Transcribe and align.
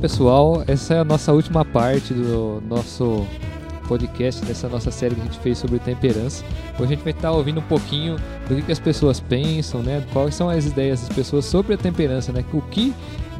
pessoal, 0.00 0.64
essa 0.66 0.94
é 0.94 0.98
a 1.00 1.04
nossa 1.04 1.30
última 1.32 1.62
parte 1.62 2.14
do 2.14 2.62
nosso 2.66 3.26
podcast, 3.86 4.42
dessa 4.46 4.68
nossa 4.68 4.90
série 4.90 5.14
que 5.14 5.20
a 5.20 5.24
gente 5.24 5.38
fez 5.40 5.58
sobre 5.58 5.78
temperança. 5.78 6.42
Hoje 6.74 6.84
a 6.84 6.86
gente 6.86 7.02
vai 7.02 7.12
estar 7.12 7.30
ouvindo 7.32 7.60
um 7.60 7.64
pouquinho 7.64 8.16
do 8.48 8.56
que, 8.56 8.62
que 8.62 8.72
as 8.72 8.78
pessoas 8.78 9.20
pensam, 9.20 9.82
né? 9.82 10.02
Quais 10.12 10.34
são 10.34 10.48
as 10.48 10.64
ideias 10.64 11.00
das 11.00 11.10
pessoas 11.10 11.44
sobre 11.44 11.74
a 11.74 11.76
temperança, 11.76 12.32
né? 12.32 12.42
O 12.52 12.62
que 12.62 12.94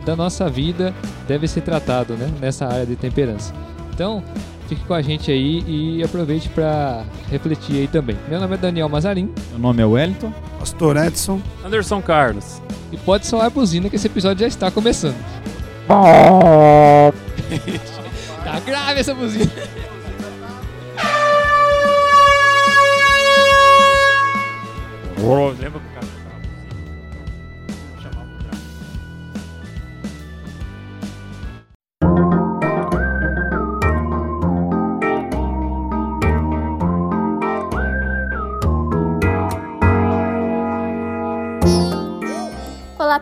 da 0.05 0.15
nossa 0.15 0.49
vida 0.51 0.95
deve 1.27 1.49
ser 1.49 1.63
tratado, 1.63 2.15
né? 2.15 2.31
Nessa 2.41 2.67
área 2.67 2.85
de 2.85 2.97
temperança. 2.97 3.55
Então, 3.95 4.23
fique 4.69 4.85
com 4.85 4.93
a 4.93 5.01
gente 5.01 5.31
aí 5.31 5.65
e 5.67 6.03
aproveite 6.03 6.49
para 6.51 7.05
refletir 7.31 7.77
aí 7.77 7.89
também. 7.89 8.19
Meu 8.29 8.39
nome 8.39 8.55
é 8.55 8.59
Daniel 8.59 8.89
Mazarin. 8.89 9.31
Meu 9.51 9.59
nome 9.59 9.83
é 9.83 9.87
Wellington. 9.87 10.33
Pastor 10.59 10.97
Edson. 10.99 11.41
Anderson 11.65 12.03
Carlos. 12.03 12.61
E 12.93 12.99
pode 12.99 13.27
soar 13.27 13.47
a 13.47 13.51
buzina 13.51 13.89
que 13.89 13.97
esse 13.97 14.09
episódio 14.09 14.41
já 14.41 14.49
está 14.49 14.71
começando. 14.71 15.17
tá 18.45 18.61
grave 18.61 19.01
essa 19.01 19.15
buzina. 19.15 19.51
Lembra 25.61 25.81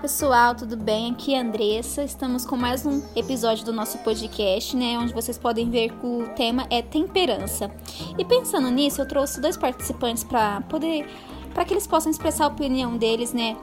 pessoal, 0.08 0.54
tudo 0.54 0.74
bem? 0.74 1.12
Aqui 1.12 1.34
é 1.34 1.38
a 1.38 1.42
Andressa. 1.42 2.02
Estamos 2.02 2.46
com 2.46 2.56
mais 2.56 2.86
um 2.86 3.02
episódio 3.14 3.62
do 3.62 3.74
nosso 3.74 3.98
podcast, 3.98 4.74
né? 4.74 4.98
Onde 4.98 5.12
vocês 5.12 5.36
podem 5.36 5.68
ver 5.68 5.90
que 5.90 6.06
o 6.06 6.26
tema 6.34 6.66
é 6.70 6.80
temperança. 6.80 7.70
E 8.16 8.24
pensando 8.24 8.70
nisso, 8.70 9.02
eu 9.02 9.06
trouxe 9.06 9.38
dois 9.38 9.58
participantes 9.58 10.24
para 10.24 10.62
poder, 10.62 11.06
para 11.52 11.62
que 11.62 11.74
eles 11.74 11.86
possam 11.86 12.10
expressar 12.10 12.46
a 12.46 12.48
opinião 12.48 12.96
deles, 12.96 13.34
né? 13.34 13.54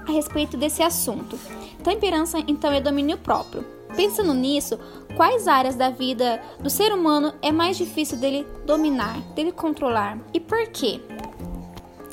A 0.00 0.10
respeito 0.10 0.56
desse 0.56 0.82
assunto. 0.82 1.38
Temperança, 1.84 2.42
então, 2.48 2.72
é 2.72 2.80
domínio 2.80 3.16
próprio. 3.16 3.64
Pensando 3.94 4.34
nisso, 4.34 4.80
quais 5.16 5.46
áreas 5.46 5.76
da 5.76 5.90
vida 5.90 6.42
do 6.58 6.68
ser 6.68 6.92
humano 6.92 7.32
é 7.40 7.52
mais 7.52 7.76
difícil 7.76 8.18
dele 8.18 8.44
dominar, 8.66 9.20
dele 9.36 9.52
controlar 9.52 10.18
e 10.34 10.40
por 10.40 10.66
quê? 10.70 11.00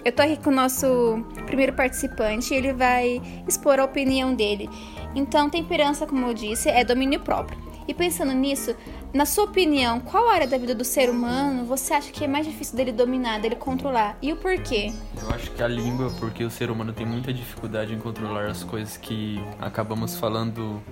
Eu 0.05 0.11
tô 0.11 0.21
aqui 0.21 0.37
com 0.37 0.51
o 0.51 0.53
nosso 0.53 1.25
primeiro 1.47 1.73
participante 1.73 2.53
e 2.53 2.57
ele 2.57 2.71
vai 2.73 3.19
expor 3.47 3.79
a 3.79 3.85
opinião 3.85 4.35
dele. 4.35 4.69
Então, 5.15 5.49
temperança, 5.49 6.05
como 6.05 6.27
eu 6.27 6.33
disse, 6.35 6.69
é 6.69 6.83
domínio 6.83 7.19
próprio. 7.21 7.57
E 7.87 7.93
pensando 7.93 8.31
nisso, 8.31 8.75
na 9.11 9.25
sua 9.25 9.45
opinião, 9.45 9.99
qual 9.99 10.29
área 10.29 10.45
da 10.45 10.59
vida 10.59 10.75
do 10.75 10.85
ser 10.85 11.09
humano 11.09 11.65
você 11.65 11.95
acha 11.95 12.11
que 12.11 12.23
é 12.23 12.27
mais 12.27 12.45
difícil 12.45 12.77
dele 12.77 12.91
dominar, 12.91 13.39
dele 13.39 13.55
controlar? 13.55 14.15
E 14.21 14.31
o 14.31 14.35
porquê? 14.35 14.93
Eu 15.19 15.29
acho 15.33 15.49
que 15.49 15.63
a 15.63 15.67
língua, 15.67 16.11
porque 16.19 16.43
o 16.43 16.51
ser 16.51 16.69
humano 16.69 16.93
tem 16.93 17.03
muita 17.03 17.33
dificuldade 17.33 17.91
em 17.91 17.97
controlar 17.97 18.45
as 18.45 18.63
coisas 18.63 18.97
que 18.97 19.43
acabamos 19.59 20.19
falando 20.19 20.83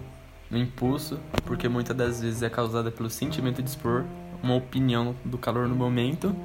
no 0.49 0.57
impulso, 0.57 1.19
porque 1.45 1.69
muitas 1.69 1.95
das 1.95 2.19
vezes 2.19 2.41
é 2.41 2.49
causada 2.49 2.89
pelo 2.89 3.11
sentimento 3.11 3.61
de 3.61 3.69
expor 3.69 4.05
uma 4.41 4.55
opinião 4.55 5.15
do 5.23 5.37
calor 5.37 5.67
no 5.67 5.75
momento 5.75 6.35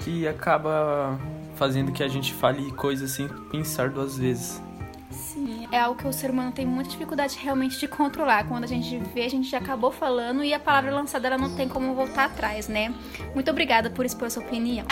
que 0.00 0.28
acaba 0.28 1.18
fazendo 1.58 1.90
que 1.90 2.04
a 2.04 2.08
gente 2.08 2.32
fale 2.32 2.70
coisas 2.70 3.10
sem 3.10 3.26
pensar 3.50 3.90
duas 3.90 4.16
vezes. 4.16 4.62
Sim, 5.10 5.66
é 5.72 5.80
algo 5.80 5.98
que 6.00 6.06
o 6.06 6.12
ser 6.12 6.30
humano 6.30 6.52
tem 6.52 6.64
muita 6.64 6.90
dificuldade 6.90 7.36
realmente 7.36 7.80
de 7.80 7.88
controlar. 7.88 8.46
Quando 8.46 8.62
a 8.62 8.66
gente 8.68 8.96
vê, 9.12 9.24
a 9.24 9.28
gente 9.28 9.50
já 9.50 9.58
acabou 9.58 9.90
falando 9.90 10.44
e 10.44 10.54
a 10.54 10.60
palavra 10.60 10.94
lançada 10.94 11.26
ela 11.26 11.36
não 11.36 11.56
tem 11.56 11.68
como 11.68 11.94
voltar 11.94 12.26
atrás, 12.26 12.68
né? 12.68 12.94
Muito 13.34 13.50
obrigada 13.50 13.90
por 13.90 14.06
expor 14.06 14.30
sua 14.30 14.44
opinião. 14.44 14.86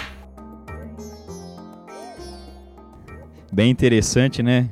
Bem 3.53 3.71
interessante, 3.71 4.43
né? 4.43 4.69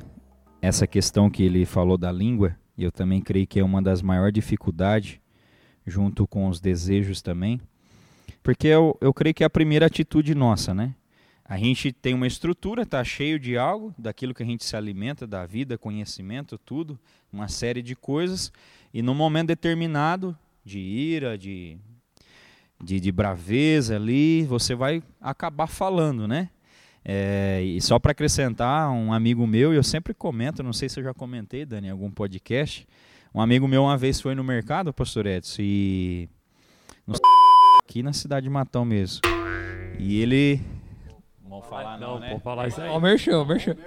Essa 0.61 0.85
questão 0.85 1.29
que 1.29 1.43
ele 1.43 1.65
falou 1.65 1.97
da 1.97 2.11
língua, 2.11 2.57
e 2.77 2.83
eu 2.83 2.91
também 2.91 3.21
creio 3.21 3.47
que 3.47 3.59
é 3.59 3.63
uma 3.63 3.81
das 3.81 4.01
maiores 4.01 4.33
dificuldades, 4.33 5.17
junto 5.87 6.27
com 6.27 6.49
os 6.49 6.59
desejos 6.59 7.21
também, 7.21 7.61
porque 8.43 8.67
eu, 8.67 8.97
eu 8.99 9.13
creio 9.13 9.33
que 9.33 9.43
é 9.43 9.47
a 9.47 9.49
primeira 9.49 9.85
atitude 9.85 10.35
nossa, 10.35 10.73
né? 10.73 10.93
A 11.47 11.59
gente 11.59 11.91
tem 11.91 12.15
uma 12.15 12.25
estrutura, 12.25 12.81
está 12.81 13.03
cheio 13.03 13.39
de 13.39 13.55
algo, 13.55 13.93
daquilo 13.99 14.33
que 14.33 14.41
a 14.41 14.45
gente 14.45 14.65
se 14.65 14.75
alimenta, 14.75 15.27
da 15.27 15.45
vida, 15.45 15.77
conhecimento, 15.77 16.57
tudo, 16.57 16.99
uma 17.31 17.47
série 17.47 17.83
de 17.83 17.95
coisas, 17.95 18.51
e 18.91 19.03
num 19.03 19.13
momento 19.13 19.47
determinado, 19.49 20.35
de 20.63 20.79
ira, 20.79 21.37
de, 21.37 21.77
de, 22.83 22.99
de 22.99 23.11
braveza 23.11 23.95
ali, 23.95 24.43
você 24.45 24.73
vai 24.73 25.03
acabar 25.21 25.67
falando, 25.67 26.27
né? 26.27 26.49
É, 27.07 27.61
e 27.63 27.79
só 27.79 27.99
para 27.99 28.13
acrescentar, 28.13 28.89
um 28.89 29.13
amigo 29.13 29.45
meu, 29.45 29.71
e 29.71 29.77
eu 29.77 29.83
sempre 29.83 30.15
comento, 30.15 30.63
não 30.63 30.73
sei 30.73 30.89
se 30.89 30.99
eu 30.99 31.03
já 31.03 31.13
comentei, 31.13 31.63
Dani, 31.63 31.87
em 31.87 31.91
algum 31.91 32.09
podcast, 32.09 32.87
um 33.31 33.39
amigo 33.39 33.67
meu 33.67 33.83
uma 33.83 33.95
vez 33.95 34.19
foi 34.19 34.33
no 34.33 34.43
mercado, 34.43 34.91
pastor 34.91 35.27
Edson, 35.27 35.61
e 35.61 36.27
aqui 37.83 38.01
na 38.01 38.13
cidade 38.13 38.45
de 38.45 38.49
Matão 38.49 38.83
mesmo. 38.83 39.21
E 39.99 40.19
ele 40.19 40.59
Vamos 41.55 41.69
falar 41.69 41.97
não, 41.97 42.13
não 42.13 42.19
né? 42.19 42.27
Vamos 42.29 42.43
falar 42.43 42.67
isso 42.67 42.81
aí. 42.81 42.89
Ó, 42.89 42.97
o 42.97 43.01
merchan, 43.01 43.41
o 43.41 43.45
merchan. 43.45 43.77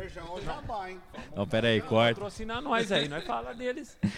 Não, 1.37 1.47
pera 1.47 1.69
aí, 1.69 1.83
corta. 1.83 2.15
Patrocinar 2.15 2.63
nós 2.63 2.91
aí, 2.91 3.09
nós 3.09 3.25
fala 3.25 3.55
deles. 3.55 3.99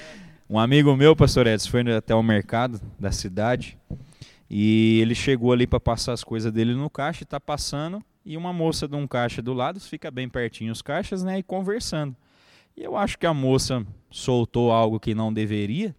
Um 0.53 0.59
amigo 0.59 0.97
meu, 0.97 1.15
pastor 1.15 1.47
Edson, 1.47 1.71
foi 1.71 1.93
até 1.95 2.13
o 2.13 2.25
mercado 2.25 2.81
da 2.99 3.13
cidade 3.13 3.79
e 4.51 4.99
ele 5.01 5.15
chegou 5.15 5.53
ali 5.53 5.65
para 5.65 5.79
passar 5.79 6.13
as 6.13 6.25
coisas 6.25 6.53
dele 6.53 6.75
no 6.75 6.91
caixa 6.91 7.23
e 7.23 7.25
tá 7.25 7.39
passando 7.39 8.03
e 8.27 8.37
uma 8.37 8.53
moça 8.53 8.89
de 8.89 8.97
um 8.97 9.07
caixa 9.07 9.41
do 9.41 9.53
lado, 9.53 9.79
fica 9.79 10.11
bem 10.11 10.29
pertinho 10.29 10.73
os 10.73 10.83
caixas, 10.83 11.23
né, 11.23 11.39
e 11.39 11.43
conversando. 11.45 12.17
E 12.77 12.83
eu 12.83 12.97
acho 12.97 13.17
que 13.17 13.27
a 13.27 13.33
moça 13.33 13.87
soltou 14.11 14.73
algo 14.73 14.99
que 14.99 15.15
não 15.15 15.33
deveria 15.33 15.95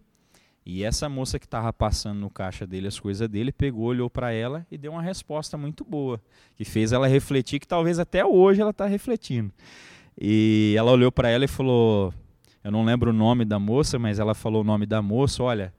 e 0.64 0.84
essa 0.84 1.08
moça 1.08 1.38
que 1.38 1.44
estava 1.44 1.72
passando 1.72 2.20
no 2.20 2.30
caixa 2.30 2.66
dele 2.66 2.86
as 2.86 2.98
coisas 2.98 3.28
dele, 3.28 3.50
pegou, 3.50 3.84
olhou 3.84 4.08
para 4.08 4.32
ela 4.32 4.64
e 4.70 4.78
deu 4.78 4.92
uma 4.92 5.02
resposta 5.02 5.56
muito 5.56 5.84
boa, 5.84 6.20
que 6.56 6.64
fez 6.64 6.92
ela 6.92 7.08
refletir, 7.08 7.58
que 7.58 7.66
talvez 7.66 7.98
até 7.98 8.24
hoje 8.24 8.60
ela 8.60 8.70
está 8.70 8.86
refletindo. 8.86 9.52
E 10.20 10.74
ela 10.76 10.92
olhou 10.92 11.10
para 11.10 11.28
ela 11.28 11.44
e 11.44 11.48
falou: 11.48 12.14
Eu 12.62 12.70
não 12.70 12.84
lembro 12.84 13.10
o 13.10 13.14
nome 13.14 13.44
da 13.44 13.58
moça, 13.58 13.98
mas 13.98 14.18
ela 14.18 14.34
falou 14.34 14.60
o 14.60 14.64
nome 14.64 14.86
da 14.86 15.02
moça: 15.02 15.42
Olha, 15.42 15.74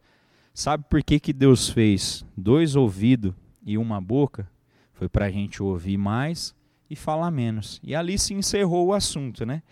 sabe 0.53 0.83
por 0.89 1.01
que, 1.01 1.19
que 1.19 1.31
Deus 1.31 1.69
fez 1.69 2.25
dois 2.35 2.75
ouvidos 2.75 3.33
e 3.65 3.77
uma 3.77 4.01
boca? 4.01 4.49
Foi 4.93 5.07
para 5.07 5.25
a 5.25 5.31
gente 5.31 5.63
ouvir 5.63 5.97
mais 5.97 6.53
e 6.89 6.95
falar 6.95 7.31
menos. 7.31 7.79
E 7.83 7.95
ali 7.95 8.17
se 8.17 8.33
encerrou 8.33 8.87
o 8.87 8.93
assunto, 8.93 9.45
né? 9.45 9.63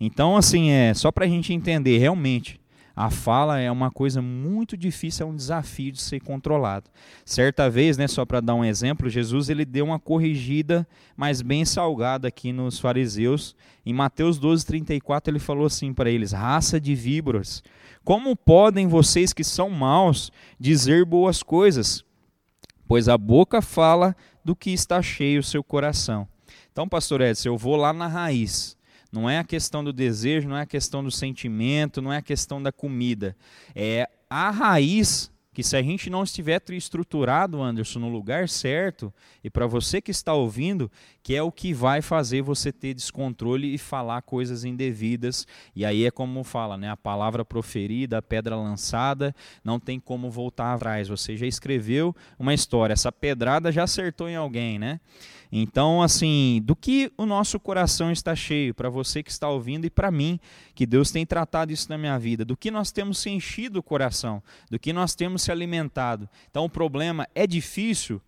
Então, 0.00 0.36
assim, 0.36 0.70
é 0.70 0.92
só 0.94 1.10
para 1.10 1.24
a 1.24 1.28
gente 1.28 1.52
entender 1.52 1.98
realmente 1.98 2.60
a 3.00 3.10
fala 3.10 3.60
é 3.60 3.70
uma 3.70 3.92
coisa 3.92 4.20
muito 4.20 4.76
difícil, 4.76 5.24
é 5.24 5.30
um 5.30 5.36
desafio 5.36 5.92
de 5.92 6.02
ser 6.02 6.18
controlado. 6.20 6.90
Certa 7.24 7.70
vez, 7.70 7.96
né, 7.96 8.08
só 8.08 8.26
para 8.26 8.40
dar 8.40 8.56
um 8.56 8.64
exemplo, 8.64 9.08
Jesus 9.08 9.48
ele 9.48 9.64
deu 9.64 9.84
uma 9.84 10.00
corrigida, 10.00 10.84
mas 11.16 11.40
bem 11.40 11.64
salgada 11.64 12.26
aqui 12.26 12.52
nos 12.52 12.80
fariseus. 12.80 13.54
Em 13.86 13.92
Mateus 13.92 14.36
12, 14.36 14.66
34, 14.66 15.30
ele 15.30 15.38
falou 15.38 15.66
assim 15.66 15.94
para 15.94 16.10
eles: 16.10 16.32
raça 16.32 16.80
de 16.80 16.96
víboras, 16.96 17.62
como 18.02 18.34
podem 18.34 18.88
vocês 18.88 19.32
que 19.32 19.44
são 19.44 19.70
maus 19.70 20.32
dizer 20.58 21.04
boas 21.04 21.40
coisas? 21.40 22.04
Pois 22.88 23.08
a 23.08 23.16
boca 23.16 23.62
fala 23.62 24.16
do 24.44 24.56
que 24.56 24.70
está 24.70 25.00
cheio 25.00 25.38
o 25.38 25.44
seu 25.44 25.62
coração. 25.62 26.26
Então, 26.72 26.88
pastor 26.88 27.20
Edson, 27.20 27.50
eu 27.50 27.56
vou 27.56 27.76
lá 27.76 27.92
na 27.92 28.08
raiz. 28.08 28.76
Não 29.10 29.28
é 29.28 29.38
a 29.38 29.44
questão 29.44 29.82
do 29.82 29.92
desejo, 29.92 30.48
não 30.48 30.56
é 30.56 30.62
a 30.62 30.66
questão 30.66 31.02
do 31.02 31.10
sentimento, 31.10 32.02
não 32.02 32.12
é 32.12 32.18
a 32.18 32.22
questão 32.22 32.62
da 32.62 32.70
comida. 32.70 33.36
É 33.74 34.08
a 34.28 34.50
raiz 34.50 35.30
que 35.58 35.62
se 35.64 35.76
a 35.76 35.82
gente 35.82 36.08
não 36.08 36.22
estiver 36.22 36.62
estruturado, 36.70 37.60
Anderson, 37.60 37.98
no 37.98 38.08
lugar 38.08 38.48
certo, 38.48 39.12
e 39.42 39.50
para 39.50 39.66
você 39.66 40.00
que 40.00 40.12
está 40.12 40.32
ouvindo, 40.32 40.88
que 41.20 41.34
é 41.34 41.42
o 41.42 41.50
que 41.50 41.74
vai 41.74 42.00
fazer 42.00 42.42
você 42.42 42.70
ter 42.70 42.94
descontrole 42.94 43.74
e 43.74 43.76
falar 43.76 44.22
coisas 44.22 44.62
indevidas. 44.62 45.48
E 45.74 45.84
aí 45.84 46.04
é 46.04 46.12
como 46.12 46.44
fala, 46.44 46.76
né? 46.76 46.88
A 46.88 46.96
palavra 46.96 47.44
proferida, 47.44 48.18
a 48.18 48.22
pedra 48.22 48.54
lançada, 48.54 49.34
não 49.64 49.80
tem 49.80 49.98
como 49.98 50.30
voltar 50.30 50.74
atrás. 50.74 51.08
Você 51.08 51.36
já 51.36 51.44
escreveu 51.44 52.14
uma 52.38 52.54
história, 52.54 52.92
essa 52.92 53.10
pedrada 53.10 53.72
já 53.72 53.82
acertou 53.82 54.28
em 54.28 54.36
alguém, 54.36 54.78
né? 54.78 55.00
Então, 55.50 56.02
assim, 56.02 56.60
do 56.64 56.76
que 56.76 57.10
o 57.16 57.24
nosso 57.24 57.58
coração 57.58 58.12
está 58.12 58.34
cheio, 58.34 58.74
para 58.74 58.90
você 58.90 59.22
que 59.22 59.30
está 59.30 59.48
ouvindo 59.48 59.86
e 59.86 59.90
para 59.90 60.10
mim, 60.10 60.38
que 60.74 60.86
Deus 60.86 61.10
tem 61.10 61.24
tratado 61.24 61.72
isso 61.72 61.88
na 61.88 61.96
minha 61.96 62.18
vida, 62.18 62.44
do 62.44 62.56
que 62.56 62.70
nós 62.70 62.92
temos 62.92 63.18
se 63.18 63.30
enchido 63.30 63.78
o 63.78 63.82
coração, 63.82 64.42
do 64.70 64.78
que 64.78 64.92
nós 64.92 65.14
temos 65.14 65.42
se 65.42 65.50
alimentado. 65.50 66.28
Então, 66.50 66.64
o 66.64 66.70
problema 66.70 67.26
é 67.34 67.46
difícil 67.46 68.20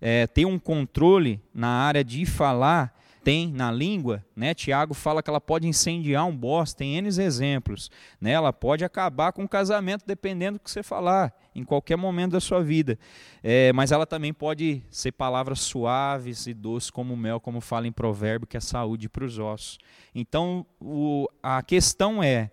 é, 0.00 0.26
ter 0.26 0.44
um 0.44 0.58
controle 0.58 1.40
na 1.54 1.68
área 1.68 2.04
de 2.04 2.26
falar 2.26 2.93
tem 3.24 3.50
na 3.50 3.72
língua, 3.72 4.22
né? 4.36 4.52
Tiago 4.52 4.92
fala 4.92 5.22
que 5.22 5.30
ela 5.30 5.40
pode 5.40 5.66
incendiar 5.66 6.26
um 6.26 6.36
boss, 6.36 6.74
tem 6.74 6.96
N 6.98 7.08
exemplos. 7.08 7.90
Né? 8.20 8.32
Ela 8.32 8.52
pode 8.52 8.84
acabar 8.84 9.32
com 9.32 9.44
o 9.44 9.48
casamento, 9.48 10.04
dependendo 10.06 10.58
do 10.58 10.62
que 10.62 10.70
você 10.70 10.82
falar, 10.82 11.32
em 11.54 11.64
qualquer 11.64 11.96
momento 11.96 12.32
da 12.32 12.40
sua 12.40 12.62
vida. 12.62 12.98
É, 13.42 13.72
mas 13.72 13.90
ela 13.92 14.04
também 14.04 14.34
pode 14.34 14.84
ser 14.90 15.12
palavras 15.12 15.60
suaves 15.60 16.46
e 16.46 16.52
doces 16.52 16.90
como 16.90 17.16
mel, 17.16 17.40
como 17.40 17.62
fala 17.62 17.86
em 17.86 17.92
provérbio, 17.92 18.46
que 18.46 18.58
é 18.58 18.60
saúde 18.60 19.08
para 19.08 19.24
os 19.24 19.38
ossos. 19.38 19.78
Então, 20.14 20.66
o, 20.78 21.26
a 21.42 21.62
questão 21.62 22.22
é, 22.22 22.50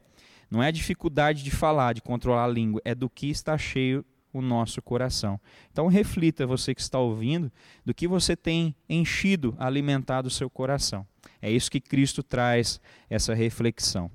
não 0.50 0.64
é 0.64 0.68
a 0.68 0.72
dificuldade 0.72 1.44
de 1.44 1.52
falar, 1.52 1.94
de 1.94 2.02
controlar 2.02 2.46
a 2.46 2.48
língua, 2.48 2.82
é 2.86 2.96
do 2.96 3.10
que 3.10 3.30
está 3.30 3.58
cheio 3.58 4.06
o 4.34 4.42
nosso 4.42 4.82
coração. 4.82 5.40
Então 5.72 5.88
reflita 5.88 6.46
você 6.48 6.74
que 6.74 6.82
está 6.82 7.00
ouvindo 7.00 7.52
do 7.86 7.94
que 7.94 8.08
você 8.08 8.36
tem 8.36 8.76
enchido, 8.90 9.56
alimentado 9.60 10.28
o 10.28 10.32
seu 10.32 10.50
coração. 10.50 11.06
É 11.42 11.52
isso 11.52 11.72
que 11.72 11.80
Cristo 11.80 12.24
traz 12.24 12.80
essa 13.10 13.34
reflexão. 13.34 14.10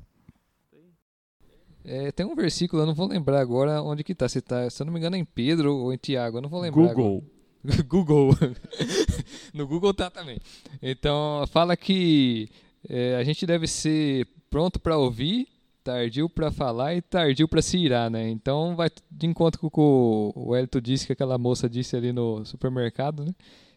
É, 1.84 2.10
tem 2.10 2.26
um 2.26 2.34
versículo, 2.34 2.82
eu 2.82 2.86
não 2.86 2.94
vou 2.94 3.06
lembrar 3.06 3.40
agora 3.40 3.80
onde 3.80 4.02
que 4.02 4.12
está. 4.12 4.28
Se, 4.28 4.40
tá, 4.40 4.68
se 4.68 4.82
eu 4.82 4.86
não 4.86 4.92
me 4.92 4.98
engano 4.98 5.14
é 5.14 5.18
em 5.20 5.24
Pedro 5.24 5.72
ou 5.76 5.92
em 5.92 5.96
Tiago, 5.96 6.38
eu 6.38 6.42
não 6.42 6.48
vou 6.48 6.60
lembrar. 6.60 6.82
Google. 6.82 7.24
Agora. 7.64 7.82
Google. 7.84 8.30
no 9.54 9.66
Google 9.66 9.94
tá 9.94 10.10
também. 10.10 10.38
Então 10.82 11.44
fala 11.46 11.76
que 11.76 12.48
é, 12.88 13.16
a 13.16 13.22
gente 13.22 13.46
deve 13.46 13.66
ser 13.66 14.26
pronto 14.50 14.80
para 14.80 14.96
ouvir, 14.96 15.48
tardio 15.86 16.28
para 16.28 16.50
falar 16.50 16.96
e 16.96 17.00
tardio 17.00 17.46
para 17.46 17.62
se 17.62 17.78
irar, 17.78 18.10
né? 18.10 18.28
Então 18.28 18.74
vai 18.74 18.90
de 19.08 19.24
encontro 19.24 19.60
com 19.60 19.68
o 19.68 19.70
que 19.70 20.40
o 20.40 20.56
Elito 20.56 20.80
disse 20.80 21.06
que 21.06 21.12
aquela 21.12 21.38
moça 21.38 21.68
disse 21.68 21.94
ali 21.94 22.12
no 22.12 22.44
supermercado, 22.44 23.24
né? 23.24 23.32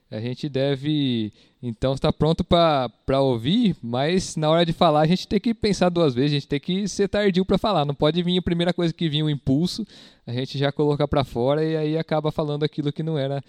A 0.10 0.20
gente 0.20 0.50
deve 0.50 1.32
então 1.62 1.94
estar 1.94 2.12
pronto 2.12 2.44
para 2.44 3.22
ouvir, 3.22 3.76
mas 3.80 4.36
na 4.36 4.50
hora 4.50 4.66
de 4.66 4.74
falar 4.74 5.02
a 5.02 5.06
gente 5.06 5.28
tem 5.28 5.40
que 5.40 5.54
pensar 5.54 5.90
duas 5.90 6.16
vezes, 6.16 6.32
a 6.32 6.34
gente 6.34 6.48
tem 6.48 6.60
que 6.60 6.88
ser 6.88 7.08
tardio 7.08 7.46
para 7.46 7.60
falar. 7.60 7.86
Não 7.86 7.94
pode 7.94 8.24
vir 8.24 8.40
a 8.40 8.42
primeira 8.42 8.74
coisa 8.74 8.92
que 8.92 9.08
vinha 9.08 9.24
o 9.24 9.30
impulso, 9.30 9.86
a 10.26 10.34
gente 10.34 10.58
já 10.58 10.72
colocar 10.72 11.08
para 11.08 11.24
fora 11.24 11.64
e 11.64 11.78
aí 11.78 11.96
acaba 11.96 12.32
falando 12.32 12.64
aquilo 12.64 12.92
que 12.92 13.04
não 13.04 13.20
era 13.20 13.40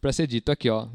para 0.00 0.12
ser 0.12 0.26
dito. 0.26 0.50
Aqui, 0.50 0.68
ó, 0.68 0.88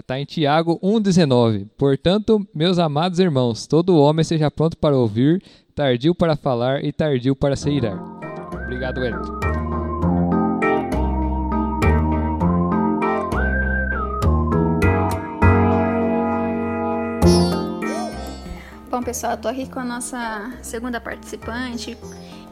está 0.00 0.18
em 0.18 0.24
Tiago 0.24 0.80
1,19. 0.82 1.68
Portanto, 1.78 2.44
meus 2.52 2.80
amados 2.80 3.20
irmãos, 3.20 3.68
todo 3.68 3.96
homem 3.96 4.24
seja 4.24 4.50
pronto 4.50 4.76
para 4.76 4.96
ouvir, 4.96 5.40
tardio 5.80 6.14
para 6.14 6.36
falar 6.36 6.84
e 6.84 6.92
tardio 6.92 7.34
para 7.34 7.56
se 7.56 7.70
irar. 7.70 7.98
Obrigado, 8.64 9.00
Wellington. 9.00 9.40
Bom, 18.90 19.02
pessoal, 19.02 19.32
eu 19.32 19.38
tô 19.38 19.48
aqui 19.48 19.66
com 19.70 19.80
a 19.80 19.84
nossa 19.84 20.52
segunda 20.60 21.00
participante 21.00 21.96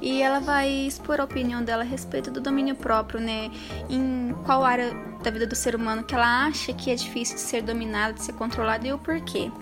e 0.00 0.22
ela 0.22 0.40
vai 0.40 0.70
expor 0.70 1.20
a 1.20 1.24
opinião 1.24 1.62
dela 1.62 1.82
a 1.82 1.86
respeito 1.86 2.30
do 2.30 2.40
domínio 2.40 2.76
próprio, 2.76 3.20
né? 3.20 3.50
Em 3.90 4.34
qual 4.46 4.64
área 4.64 4.90
da 5.22 5.30
vida 5.30 5.46
do 5.46 5.54
ser 5.54 5.76
humano 5.76 6.02
que 6.02 6.14
ela 6.14 6.46
acha 6.46 6.72
que 6.72 6.90
é 6.90 6.94
difícil 6.94 7.34
de 7.34 7.42
ser 7.42 7.60
dominado, 7.60 8.14
de 8.14 8.22
ser 8.22 8.32
controlado 8.32 8.86
e 8.86 8.92
o 8.94 8.98
porquê. 8.98 9.52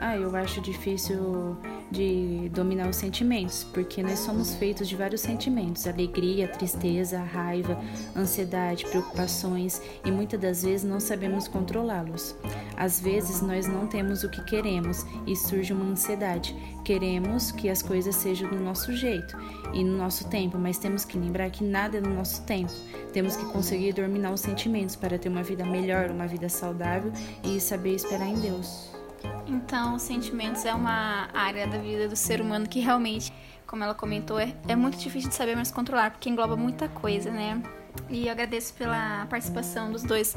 Ah, 0.00 0.16
eu 0.16 0.34
acho 0.34 0.60
difícil 0.60 1.56
de 1.92 2.48
dominar 2.48 2.88
os 2.88 2.96
sentimentos, 2.96 3.64
porque 3.64 4.02
nós 4.02 4.20
somos 4.20 4.54
feitos 4.54 4.88
de 4.88 4.96
vários 4.96 5.20
sentimentos: 5.20 5.86
alegria, 5.86 6.48
tristeza, 6.48 7.20
raiva, 7.20 7.78
ansiedade, 8.16 8.86
preocupações 8.86 9.80
e 10.04 10.10
muitas 10.10 10.40
das 10.40 10.62
vezes 10.64 10.84
não 10.84 10.98
sabemos 10.98 11.46
controlá-los. 11.46 12.34
Às 12.76 12.98
vezes 12.98 13.42
nós 13.42 13.68
não 13.68 13.86
temos 13.86 14.24
o 14.24 14.30
que 14.30 14.42
queremos 14.44 15.06
e 15.26 15.36
surge 15.36 15.72
uma 15.72 15.84
ansiedade. 15.84 16.56
Queremos 16.84 17.52
que 17.52 17.68
as 17.68 17.82
coisas 17.82 18.16
sejam 18.16 18.50
do 18.50 18.58
nosso 18.58 18.92
jeito 18.96 19.36
e 19.72 19.84
no 19.84 19.96
nosso 19.96 20.28
tempo, 20.28 20.58
mas 20.58 20.78
temos 20.78 21.04
que 21.04 21.18
lembrar 21.18 21.50
que 21.50 21.62
nada 21.62 21.98
é 21.98 22.00
no 22.00 22.14
nosso 22.14 22.42
tempo. 22.42 22.72
Temos 23.12 23.36
que 23.36 23.44
conseguir 23.46 23.92
dominar 23.92 24.32
os 24.32 24.40
sentimentos 24.40 24.96
para 24.96 25.18
ter 25.18 25.28
uma 25.28 25.42
vida 25.42 25.64
melhor, 25.64 26.10
uma 26.10 26.26
vida 26.26 26.48
saudável 26.48 27.12
e 27.44 27.60
saber 27.60 27.94
esperar 27.94 28.28
em 28.28 28.40
Deus. 28.40 29.01
Então, 29.46 29.94
os 29.94 30.02
sentimentos 30.02 30.64
é 30.64 30.74
uma 30.74 31.28
área 31.32 31.66
da 31.66 31.78
vida 31.78 32.08
do 32.08 32.16
ser 32.16 32.40
humano 32.40 32.68
que 32.68 32.80
realmente, 32.80 33.32
como 33.66 33.84
ela 33.84 33.94
comentou, 33.94 34.38
é, 34.38 34.54
é 34.68 34.76
muito 34.76 34.98
difícil 34.98 35.28
de 35.28 35.34
sabermos 35.34 35.70
controlar, 35.70 36.10
porque 36.10 36.28
engloba 36.28 36.56
muita 36.56 36.88
coisa, 36.88 37.30
né? 37.30 37.62
E 38.08 38.26
eu 38.26 38.32
agradeço 38.32 38.74
pela 38.74 39.26
participação 39.26 39.92
dos 39.92 40.02
dois 40.02 40.36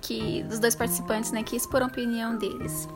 que 0.00 0.42
dos 0.44 0.58
dois 0.58 0.74
participantes, 0.74 1.32
né, 1.32 1.42
que 1.42 1.56
expor 1.56 1.82
a 1.82 1.86
opinião 1.86 2.36
deles. 2.36 2.88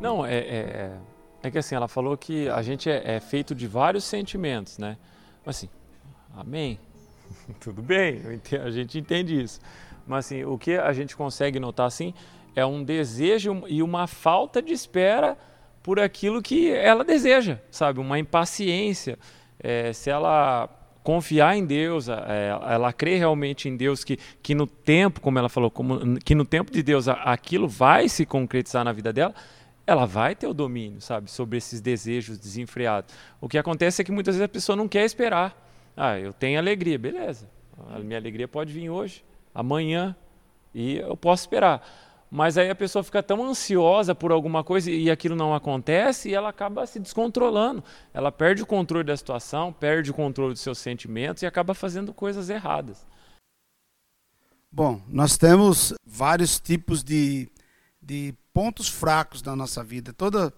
Não, 0.00 0.26
é, 0.26 0.36
é, 0.36 0.98
é 1.44 1.50
que 1.50 1.58
assim, 1.58 1.76
ela 1.76 1.86
falou 1.86 2.16
que 2.16 2.48
a 2.48 2.60
gente 2.60 2.90
é, 2.90 3.16
é 3.16 3.20
feito 3.20 3.54
de 3.54 3.68
vários 3.68 4.02
sentimentos, 4.02 4.78
né? 4.78 4.96
Assim, 5.46 5.68
amém? 6.36 6.78
Tudo 7.60 7.80
bem, 7.80 8.20
a 8.64 8.70
gente 8.70 8.98
entende 8.98 9.40
isso. 9.40 9.60
Mas 10.06 10.26
assim, 10.26 10.44
o 10.44 10.58
que 10.58 10.76
a 10.76 10.92
gente 10.92 11.16
consegue 11.16 11.58
notar 11.60 11.86
assim 11.86 12.12
é 12.54 12.64
um 12.64 12.82
desejo 12.82 13.64
e 13.66 13.82
uma 13.82 14.06
falta 14.06 14.60
de 14.60 14.72
espera 14.72 15.36
por 15.82 15.98
aquilo 15.98 16.40
que 16.40 16.70
ela 16.70 17.04
deseja, 17.04 17.58
sabe? 17.70 17.98
Uma 18.00 18.18
impaciência. 18.18 19.18
É, 19.58 19.92
se 19.92 20.10
ela 20.10 20.68
confiar 21.02 21.56
em 21.56 21.64
Deus, 21.64 22.08
é, 22.08 22.50
ela 22.68 22.92
crê 22.92 23.16
realmente 23.16 23.68
em 23.68 23.76
Deus 23.76 24.04
que, 24.04 24.18
que 24.42 24.54
no 24.54 24.66
tempo, 24.66 25.20
como 25.20 25.38
ela 25.38 25.48
falou, 25.48 25.70
como, 25.70 26.18
que 26.20 26.34
no 26.34 26.44
tempo 26.44 26.70
de 26.70 26.82
Deus 26.82 27.08
aquilo 27.08 27.66
vai 27.66 28.08
se 28.08 28.24
concretizar 28.24 28.84
na 28.84 28.92
vida 28.92 29.12
dela, 29.12 29.34
ela 29.84 30.06
vai 30.06 30.36
ter 30.36 30.46
o 30.46 30.54
domínio, 30.54 31.00
sabe, 31.00 31.28
sobre 31.28 31.58
esses 31.58 31.80
desejos 31.80 32.38
desenfreados. 32.38 33.12
O 33.40 33.48
que 33.48 33.58
acontece 33.58 34.00
é 34.00 34.04
que 34.04 34.12
muitas 34.12 34.36
vezes 34.36 34.44
a 34.44 34.48
pessoa 34.48 34.76
não 34.76 34.86
quer 34.86 35.04
esperar. 35.04 35.58
Ah, 35.96 36.18
eu 36.18 36.32
tenho 36.32 36.58
alegria, 36.58 36.98
beleza. 36.98 37.50
A 37.90 37.98
minha 37.98 38.18
alegria 38.18 38.46
pode 38.46 38.72
vir 38.72 38.88
hoje 38.88 39.24
amanhã 39.54 40.16
e 40.74 40.96
eu 40.96 41.16
posso 41.16 41.44
esperar. 41.44 41.86
Mas 42.30 42.56
aí 42.56 42.70
a 42.70 42.74
pessoa 42.74 43.02
fica 43.02 43.22
tão 43.22 43.44
ansiosa 43.44 44.14
por 44.14 44.32
alguma 44.32 44.64
coisa 44.64 44.90
e 44.90 45.10
aquilo 45.10 45.36
não 45.36 45.54
acontece 45.54 46.30
e 46.30 46.34
ela 46.34 46.48
acaba 46.48 46.86
se 46.86 46.98
descontrolando. 46.98 47.84
Ela 48.14 48.32
perde 48.32 48.62
o 48.62 48.66
controle 48.66 49.04
da 49.04 49.14
situação, 49.14 49.70
perde 49.70 50.10
o 50.10 50.14
controle 50.14 50.54
dos 50.54 50.62
seus 50.62 50.78
sentimentos 50.78 51.42
e 51.42 51.46
acaba 51.46 51.74
fazendo 51.74 52.14
coisas 52.14 52.48
erradas. 52.48 53.06
Bom, 54.70 55.02
nós 55.08 55.36
temos 55.36 55.92
vários 56.06 56.58
tipos 56.58 57.04
de, 57.04 57.50
de 58.00 58.34
pontos 58.54 58.88
fracos 58.88 59.42
na 59.42 59.54
nossa 59.54 59.84
vida. 59.84 60.14
Toda, 60.14 60.54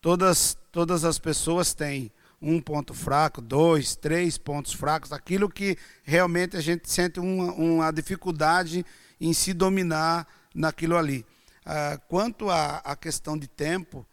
todas, 0.00 0.56
todas 0.72 1.04
as 1.04 1.18
pessoas 1.18 1.74
têm 1.74 2.10
um 2.40 2.60
ponto 2.60 2.94
fraco, 2.94 3.40
dois, 3.42 3.94
três 3.94 4.38
pontos 4.38 4.72
fracos, 4.72 5.12
aquilo 5.12 5.48
que 5.48 5.76
realmente 6.02 6.56
a 6.56 6.60
gente 6.60 6.90
sente 6.90 7.20
uma, 7.20 7.52
uma 7.52 7.90
dificuldade 7.90 8.84
em 9.20 9.32
se 9.32 9.52
dominar 9.52 10.26
naquilo 10.54 10.96
ali. 10.96 11.24
Ah, 11.64 12.00
quanto 12.08 12.48
à 12.48 12.96
questão 12.96 13.36
de 13.36 13.46
tempo, 13.46 14.06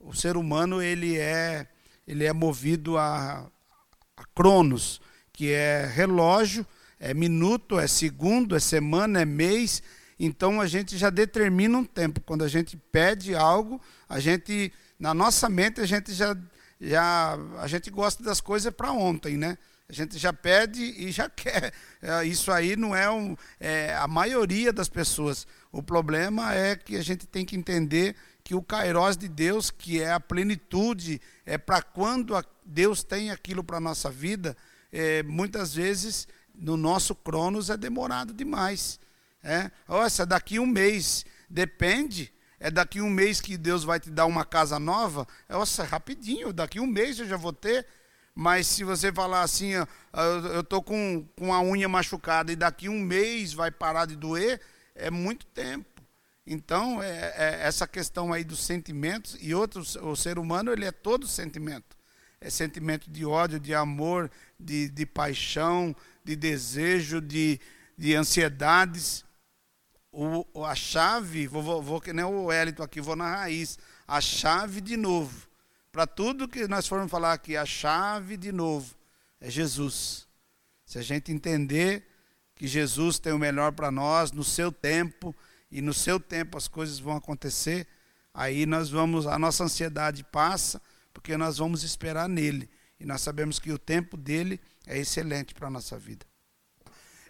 o 0.00 0.12
ser 0.12 0.36
humano 0.36 0.82
ele 0.82 1.16
é, 1.16 1.68
ele 2.06 2.24
é 2.24 2.32
movido 2.32 2.98
a, 2.98 3.46
a 4.16 4.24
cronos, 4.34 5.00
que 5.32 5.52
é 5.52 5.86
relógio, 5.86 6.66
é 6.98 7.14
minuto, 7.14 7.78
é 7.78 7.86
segundo, 7.86 8.56
é 8.56 8.60
semana, 8.60 9.22
é 9.22 9.24
mês. 9.24 9.82
Então 10.18 10.60
a 10.60 10.66
gente 10.66 10.96
já 10.98 11.10
determina 11.10 11.78
um 11.78 11.84
tempo. 11.84 12.20
Quando 12.20 12.42
a 12.42 12.48
gente 12.48 12.76
pede 12.76 13.34
algo, 13.34 13.80
a 14.08 14.18
gente, 14.20 14.72
na 14.98 15.14
nossa 15.14 15.48
mente, 15.48 15.80
a 15.80 15.86
gente 15.86 16.12
já 16.12 16.36
já 16.84 17.38
a 17.58 17.66
gente 17.66 17.90
gosta 17.90 18.22
das 18.22 18.40
coisas 18.40 18.72
para 18.72 18.92
ontem, 18.92 19.36
né? 19.36 19.56
A 19.88 19.92
gente 19.92 20.18
já 20.18 20.32
pede 20.32 20.82
e 20.82 21.10
já 21.10 21.28
quer. 21.30 21.72
É, 22.00 22.24
isso 22.24 22.50
aí 22.52 22.76
não 22.76 22.94
é, 22.94 23.10
um, 23.10 23.36
é 23.58 23.94
a 23.94 24.06
maioria 24.06 24.72
das 24.72 24.88
pessoas. 24.88 25.46
O 25.72 25.82
problema 25.82 26.54
é 26.54 26.76
que 26.76 26.96
a 26.96 27.02
gente 27.02 27.26
tem 27.26 27.44
que 27.44 27.56
entender 27.56 28.14
que 28.42 28.54
o 28.54 28.62
Kairos 28.62 29.16
de 29.16 29.28
Deus, 29.28 29.70
que 29.70 30.00
é 30.00 30.12
a 30.12 30.20
plenitude, 30.20 31.20
é 31.46 31.56
para 31.56 31.82
quando 31.82 32.34
Deus 32.64 33.02
tem 33.02 33.30
aquilo 33.30 33.64
para 33.64 33.78
a 33.78 33.80
nossa 33.80 34.10
vida, 34.10 34.56
é, 34.92 35.22
muitas 35.22 35.74
vezes 35.74 36.28
no 36.54 36.76
nosso 36.76 37.14
cronos 37.14 37.70
é 37.70 37.76
demorado 37.76 38.32
demais. 38.32 39.00
É? 39.42 39.70
Nossa, 39.88 40.24
daqui 40.24 40.58
um 40.58 40.66
mês, 40.66 41.24
depende 41.50 42.33
é 42.58 42.70
daqui 42.70 43.00
um 43.00 43.10
mês 43.10 43.40
que 43.40 43.56
Deus 43.56 43.84
vai 43.84 44.00
te 44.00 44.10
dar 44.10 44.26
uma 44.26 44.44
casa 44.44 44.78
nova, 44.78 45.26
nossa, 45.48 45.82
é 45.82 45.86
rapidinho, 45.86 46.52
daqui 46.52 46.80
um 46.80 46.86
mês 46.86 47.18
eu 47.18 47.26
já 47.26 47.36
vou 47.36 47.52
ter. 47.52 47.86
Mas 48.34 48.66
se 48.66 48.82
você 48.82 49.12
falar 49.12 49.42
assim, 49.42 49.72
eu 50.52 50.60
estou 50.60 50.82
com, 50.82 51.24
com 51.36 51.54
a 51.54 51.62
unha 51.62 51.88
machucada 51.88 52.50
e 52.50 52.56
daqui 52.56 52.88
um 52.88 53.00
mês 53.00 53.52
vai 53.52 53.70
parar 53.70 54.06
de 54.06 54.16
doer, 54.16 54.60
é 54.94 55.08
muito 55.08 55.46
tempo. 55.46 55.86
Então, 56.46 57.02
é, 57.02 57.32
é 57.36 57.60
essa 57.62 57.86
questão 57.86 58.32
aí 58.32 58.44
dos 58.44 58.64
sentimentos, 58.64 59.36
e 59.40 59.54
outros, 59.54 59.96
o 59.96 60.14
ser 60.16 60.38
humano 60.38 60.72
ele 60.72 60.84
é 60.84 60.92
todo 60.92 61.26
sentimento. 61.26 61.96
É 62.40 62.50
sentimento 62.50 63.10
de 63.10 63.24
ódio, 63.24 63.58
de 63.58 63.74
amor, 63.74 64.30
de, 64.58 64.88
de 64.90 65.06
paixão, 65.06 65.96
de 66.22 66.36
desejo, 66.36 67.20
de, 67.20 67.58
de 67.96 68.14
ansiedades. 68.14 69.24
O, 70.16 70.64
a 70.64 70.76
chave, 70.76 71.48
vou, 71.48 71.60
vou, 71.60 71.82
vou 71.82 72.00
que 72.00 72.12
nem 72.12 72.24
o 72.24 72.44
Wellington 72.44 72.84
aqui, 72.84 73.00
vou 73.00 73.16
na 73.16 73.36
raiz. 73.36 73.76
A 74.06 74.20
chave 74.20 74.80
de 74.80 74.96
novo. 74.96 75.48
Para 75.90 76.06
tudo 76.06 76.46
que 76.46 76.68
nós 76.68 76.86
formos 76.86 77.10
falar 77.10 77.32
aqui, 77.32 77.56
a 77.56 77.66
chave 77.66 78.36
de 78.36 78.52
novo 78.52 78.94
é 79.40 79.50
Jesus. 79.50 80.28
Se 80.86 80.98
a 80.98 81.02
gente 81.02 81.32
entender 81.32 82.06
que 82.54 82.66
Jesus 82.66 83.18
tem 83.18 83.32
o 83.32 83.38
melhor 83.38 83.72
para 83.72 83.90
nós 83.90 84.30
no 84.30 84.44
seu 84.44 84.70
tempo 84.70 85.34
e 85.70 85.82
no 85.82 85.92
seu 85.92 86.20
tempo 86.20 86.56
as 86.56 86.68
coisas 86.68 87.00
vão 87.00 87.16
acontecer, 87.16 87.86
aí 88.32 88.66
nós 88.66 88.90
vamos, 88.90 89.26
a 89.26 89.38
nossa 89.38 89.64
ansiedade 89.64 90.22
passa, 90.22 90.80
porque 91.12 91.36
nós 91.36 91.58
vamos 91.58 91.82
esperar 91.82 92.28
nele. 92.28 92.70
E 93.00 93.04
nós 93.04 93.20
sabemos 93.20 93.58
que 93.58 93.72
o 93.72 93.78
tempo 93.78 94.16
dele 94.16 94.60
é 94.86 94.96
excelente 94.96 95.54
para 95.54 95.66
a 95.66 95.70
nossa 95.70 95.98
vida. 95.98 96.24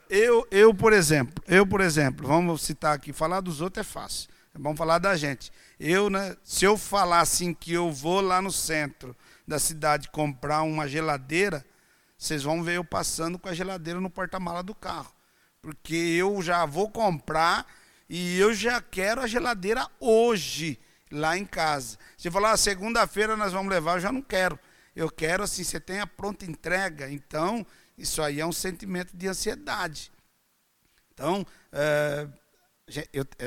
Eu, 0.08 0.46
eu, 0.50 0.74
por 0.74 0.92
exemplo, 0.92 1.42
eu, 1.46 1.66
por 1.66 1.80
exemplo, 1.80 2.26
vamos 2.26 2.62
citar 2.62 2.94
aqui, 2.94 3.12
falar 3.12 3.40
dos 3.40 3.60
outros 3.60 3.86
é 3.86 3.90
fácil. 3.90 4.28
Vamos 4.56 4.78
falar 4.78 4.98
da 4.98 5.16
gente. 5.16 5.50
Eu, 5.80 6.08
né, 6.08 6.36
se 6.44 6.64
eu 6.64 6.78
falar 6.78 7.20
assim 7.20 7.52
que 7.52 7.72
eu 7.72 7.90
vou 7.90 8.20
lá 8.20 8.40
no 8.40 8.52
centro 8.52 9.16
da 9.46 9.58
cidade 9.58 10.08
comprar 10.10 10.62
uma 10.62 10.86
geladeira, 10.86 11.64
vocês 12.16 12.42
vão 12.42 12.62
ver 12.62 12.76
eu 12.76 12.84
passando 12.84 13.38
com 13.38 13.48
a 13.48 13.54
geladeira 13.54 14.00
no 14.00 14.08
porta-mala 14.08 14.62
do 14.62 14.74
carro. 14.74 15.12
Porque 15.60 15.94
eu 15.94 16.40
já 16.40 16.64
vou 16.64 16.88
comprar 16.90 17.66
e 18.08 18.38
eu 18.38 18.54
já 18.54 18.80
quero 18.80 19.20
a 19.20 19.26
geladeira 19.26 19.88
hoje, 19.98 20.78
lá 21.10 21.36
em 21.36 21.44
casa. 21.44 21.98
Se 22.16 22.30
falar, 22.30 22.52
ah, 22.52 22.56
segunda-feira 22.56 23.36
nós 23.36 23.52
vamos 23.52 23.72
levar, 23.72 23.94
eu 23.96 24.00
já 24.00 24.12
não 24.12 24.22
quero. 24.22 24.58
Eu 24.94 25.10
quero 25.10 25.42
assim, 25.42 25.64
você 25.64 25.80
tem 25.80 25.98
a 26.00 26.06
pronta 26.06 26.44
entrega. 26.44 27.10
Então, 27.10 27.66
isso 27.96 28.22
aí 28.22 28.40
é 28.40 28.46
um 28.46 28.52
sentimento 28.52 29.16
de 29.16 29.28
ansiedade. 29.28 30.10
Então, 31.12 31.46
é, 31.72 32.26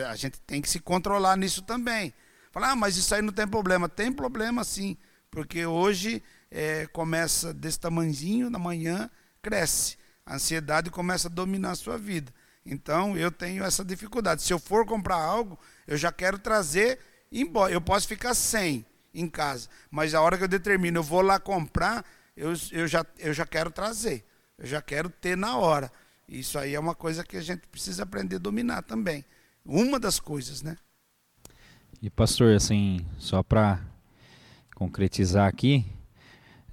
a 0.10 0.16
gente 0.16 0.40
tem 0.42 0.62
que 0.62 0.70
se 0.70 0.80
controlar 0.80 1.36
nisso 1.36 1.62
também. 1.62 2.14
Falar, 2.52 2.72
ah, 2.72 2.76
mas 2.76 2.98
isso 2.98 3.14
aí 3.14 3.22
não 3.22 3.34
tem 3.34 3.48
problema. 3.48 3.90
Tem 3.90 4.12
problema 4.12 4.64
sim, 4.64 4.98
porque 5.30 5.66
hoje 5.66 6.24
é, 6.50 6.88
começa 6.88 7.54
desse 7.54 7.80
tamanhozinho, 7.80 8.50
na 8.50 8.58
manhã 8.58 9.10
cresce. 9.42 9.98
A 10.26 10.36
ansiedade 10.36 10.90
começa 10.90 11.28
a 11.28 11.32
dominar 11.32 11.72
a 11.72 11.76
sua 11.76 11.98
vida. 11.98 12.34
Então, 12.66 13.18
eu 13.18 13.32
tenho 13.32 13.64
essa 13.64 13.84
dificuldade. 13.84 14.44
Se 14.44 14.52
eu 14.52 14.60
for 14.60 14.86
comprar 14.86 15.18
algo, 15.18 15.58
eu 15.86 15.98
já 15.98 16.12
quero 16.12 16.38
trazer 16.38 17.00
embora. 17.32 17.72
Eu 17.72 17.82
posso 17.82 18.08
ficar 18.08 18.34
sem 18.34 18.86
em 19.14 19.28
casa, 19.28 19.68
mas 19.90 20.14
a 20.14 20.22
hora 20.22 20.38
que 20.38 20.44
eu 20.44 20.48
determino, 20.48 21.00
eu 21.00 21.04
vou 21.04 21.22
lá 21.22 21.40
comprar, 21.40 22.06
eu, 22.36 22.54
eu, 22.72 22.88
já, 22.88 23.06
eu 23.18 23.34
já 23.34 23.46
quero 23.46 23.72
trazer. 23.72 24.24
Eu 24.58 24.66
já 24.66 24.82
quero 24.82 25.10
ter 25.10 25.38
na 25.38 25.58
hora. 25.58 25.92
Isso 26.28 26.58
aí 26.58 26.74
é 26.74 26.80
uma 26.80 26.96
coisa 26.96 27.24
que 27.24 27.38
a 27.38 27.42
gente 27.42 27.68
precisa 27.68 28.04
aprender 28.04 28.38
a 28.38 28.40
dominar 28.40 28.82
também. 28.82 29.24
Uma 29.64 30.00
das 30.00 30.20
coisas, 30.20 30.64
né? 30.64 30.76
E 32.02 32.10
pastor, 32.10 32.56
assim, 32.56 33.06
só 33.18 33.44
para 33.44 33.80
concretizar 34.76 35.48
aqui, 35.48 35.86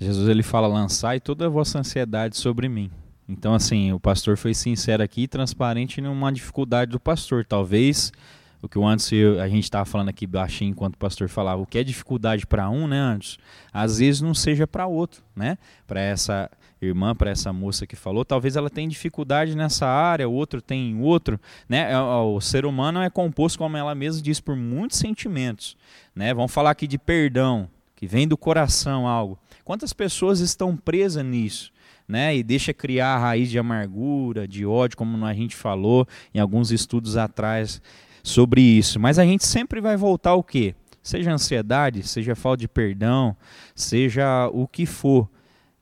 Jesus 0.01 0.29
ele 0.29 0.43
fala 0.43 0.67
lançar 0.67 1.17
e 1.17 1.21
toda 1.21 1.47
a 1.47 1.49
vossa 1.49 1.79
ansiedade 1.79 2.37
sobre 2.37 2.69
mim. 2.69 2.91
Então, 3.29 3.55
assim, 3.55 3.93
o 3.93 4.01
pastor 4.01 4.37
foi 4.37 4.55
sincero 4.55 5.03
aqui 5.03 5.23
e 5.23 5.29
transparente 5.29 6.01
numa 6.01 6.33
dificuldade 6.33 6.91
do 6.91 7.01
pastor. 7.01 7.45
Talvez 7.45 8.13
o 8.61 8.69
que 8.69 8.79
o 8.79 8.87
antes 8.87 9.11
a 9.41 9.49
gente 9.49 9.65
estava 9.65 9.85
falando 9.85 10.09
aqui 10.09 10.27
baixinho 10.27 10.71
enquanto 10.71 10.95
o 10.95 10.99
pastor 10.99 11.29
falava, 11.29 11.61
o 11.61 11.67
que 11.67 11.79
é 11.79 11.85
dificuldade 11.85 12.47
para 12.47 12.69
um, 12.71 12.87
né, 12.87 12.99
antes, 12.99 13.39
às 13.73 13.99
vezes 13.99 14.23
não 14.23 14.35
seja 14.35 14.67
para 14.67 14.87
outro, 14.87 15.23
né? 15.37 15.59
Para 15.87 16.01
essa 16.01 16.51
irmã, 16.85 17.15
para 17.15 17.31
essa 17.31 17.53
moça 17.53 17.87
que 17.87 17.97
falou, 17.97 18.25
talvez 18.25 18.57
ela 18.57 18.71
tenha 18.71 18.89
dificuldade 18.89 19.57
nessa 19.57 19.87
área, 19.87 20.29
o 20.29 20.33
outro 20.33 20.61
tem 20.61 20.91
em 20.91 21.01
outro, 21.01 21.41
né? 21.69 21.93
É, 21.93 21.99
o 21.99 22.41
ser 22.41 22.67
humano 22.67 23.01
é 23.01 23.11
composto, 23.11 23.59
como 23.59 23.77
ela 23.77 23.95
mesma 23.95 24.23
diz, 24.23 24.41
por 24.41 24.57
muitos 24.57 24.99
sentimentos, 24.99 25.77
né? 26.15 26.33
Vamos 26.35 26.53
falar 26.53 26.71
aqui 26.71 26.87
de 26.87 26.99
perdão, 26.99 27.69
que 27.97 28.07
vem 28.07 28.29
do 28.29 28.37
coração 28.37 29.07
algo. 29.07 29.39
Quantas 29.65 29.93
pessoas 29.93 30.41
estão 30.41 30.77
presas 30.77 31.25
nisso? 31.25 31.73
Né, 32.07 32.37
e 32.37 32.43
deixa 32.43 32.75
criar 32.75 33.15
a 33.15 33.19
raiz 33.19 33.49
de 33.49 33.59
amargura, 33.59 34.47
de 34.47 34.67
ódio, 34.67 34.95
como 34.95 35.25
a 35.25 35.33
gente 35.33 35.57
falou 35.57 36.07
em 36.35 36.39
alguns 36.39 36.71
estudos 36.71 37.17
atrás 37.17 37.81
sobre 38.23 38.61
isso. 38.61 39.01
Mas 39.01 39.19
a 39.19 39.25
gente 39.25 39.47
sempre 39.47 39.81
vai 39.81 39.97
voltar 39.97 40.31
ao 40.31 40.45
quê? 40.45 40.75
Seja 41.03 41.33
ansiedade, 41.33 42.03
seja 42.03 42.35
falta 42.35 42.61
de 42.61 42.69
perdão, 42.69 43.35
seja 43.75 44.51
o 44.53 44.69
que 44.69 44.85
for 44.85 45.29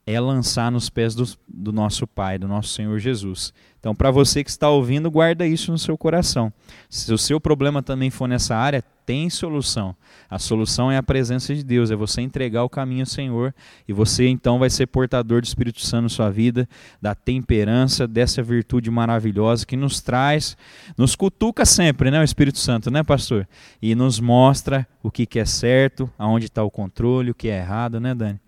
é 0.07 0.19
lançar 0.19 0.71
nos 0.71 0.91
pés 0.91 1.15
do, 1.15 1.25
do 1.47 1.73
nosso 1.73 2.07
Pai, 2.07 2.39
do 2.39 2.49
nosso 2.49 2.71
Senhor 2.71 2.99
Jesus. 2.99 3.53
Então, 3.79 3.95
para 3.95 4.11
você 4.11 4.45
que 4.45 4.51
está 4.51 4.69
ouvindo, 4.69 5.11
guarda 5.11 5.47
isso 5.47 5.73
no 5.73 5.79
seu 5.79 5.99
coração. 5.99 6.53
Se 6.89 7.13
o 7.13 7.19
seu 7.19 7.41
problema 7.41 7.83
também 7.83 8.11
for 8.11 8.29
nessa 8.29 8.55
área, 8.57 8.83
tem 9.05 9.29
solução. 9.29 9.95
A 10.31 10.39
solução 10.39 10.91
é 10.91 10.97
a 10.97 11.03
presença 11.03 11.55
de 11.55 11.65
Deus, 11.65 11.91
é 11.91 11.97
você 11.97 12.21
entregar 12.21 12.63
o 12.63 12.69
caminho 12.69 13.03
ao 13.03 13.07
Senhor 13.07 13.55
e 13.87 13.93
você 13.93 14.29
então 14.29 14.59
vai 14.59 14.71
ser 14.71 14.87
portador 14.87 15.41
do 15.41 15.45
Espírito 15.45 15.81
Santo 15.81 16.05
na 16.05 16.09
sua 16.09 16.31
vida, 16.31 16.69
da 17.01 17.15
temperança, 17.15 18.07
dessa 18.07 18.41
virtude 18.43 18.91
maravilhosa 18.91 19.67
que 19.67 19.77
nos 19.77 20.01
traz, 20.01 20.57
nos 20.97 21.17
cutuca 21.17 21.65
sempre, 21.65 22.11
né, 22.11 22.21
o 22.21 22.25
Espírito 22.25 22.59
Santo, 22.59 22.91
né, 22.91 23.03
pastor? 23.03 23.49
E 23.81 23.95
nos 23.97 24.21
mostra 24.21 24.87
o 25.03 25.11
que, 25.11 25.27
que 25.27 25.41
é 25.41 25.45
certo, 25.45 26.09
aonde 26.17 26.47
está 26.47 26.63
o 26.63 26.71
controle, 26.71 27.33
o 27.33 27.35
que 27.35 27.49
é 27.49 27.59
errado, 27.59 27.99
né, 27.99 28.15
Dani? 28.15 28.41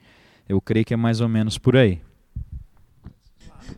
Eu 0.49 0.61
creio 0.61 0.85
que 0.85 0.95
é 0.95 0.97
mais 0.97 1.21
ou 1.21 1.29
menos 1.29 1.59
por 1.59 1.77
aí. 1.77 2.01